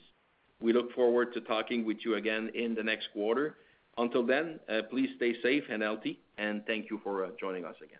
[0.61, 3.55] We look forward to talking with you again in the next quarter.
[3.97, 4.59] Until then,
[4.91, 7.99] please stay safe and healthy, and thank you for joining us again.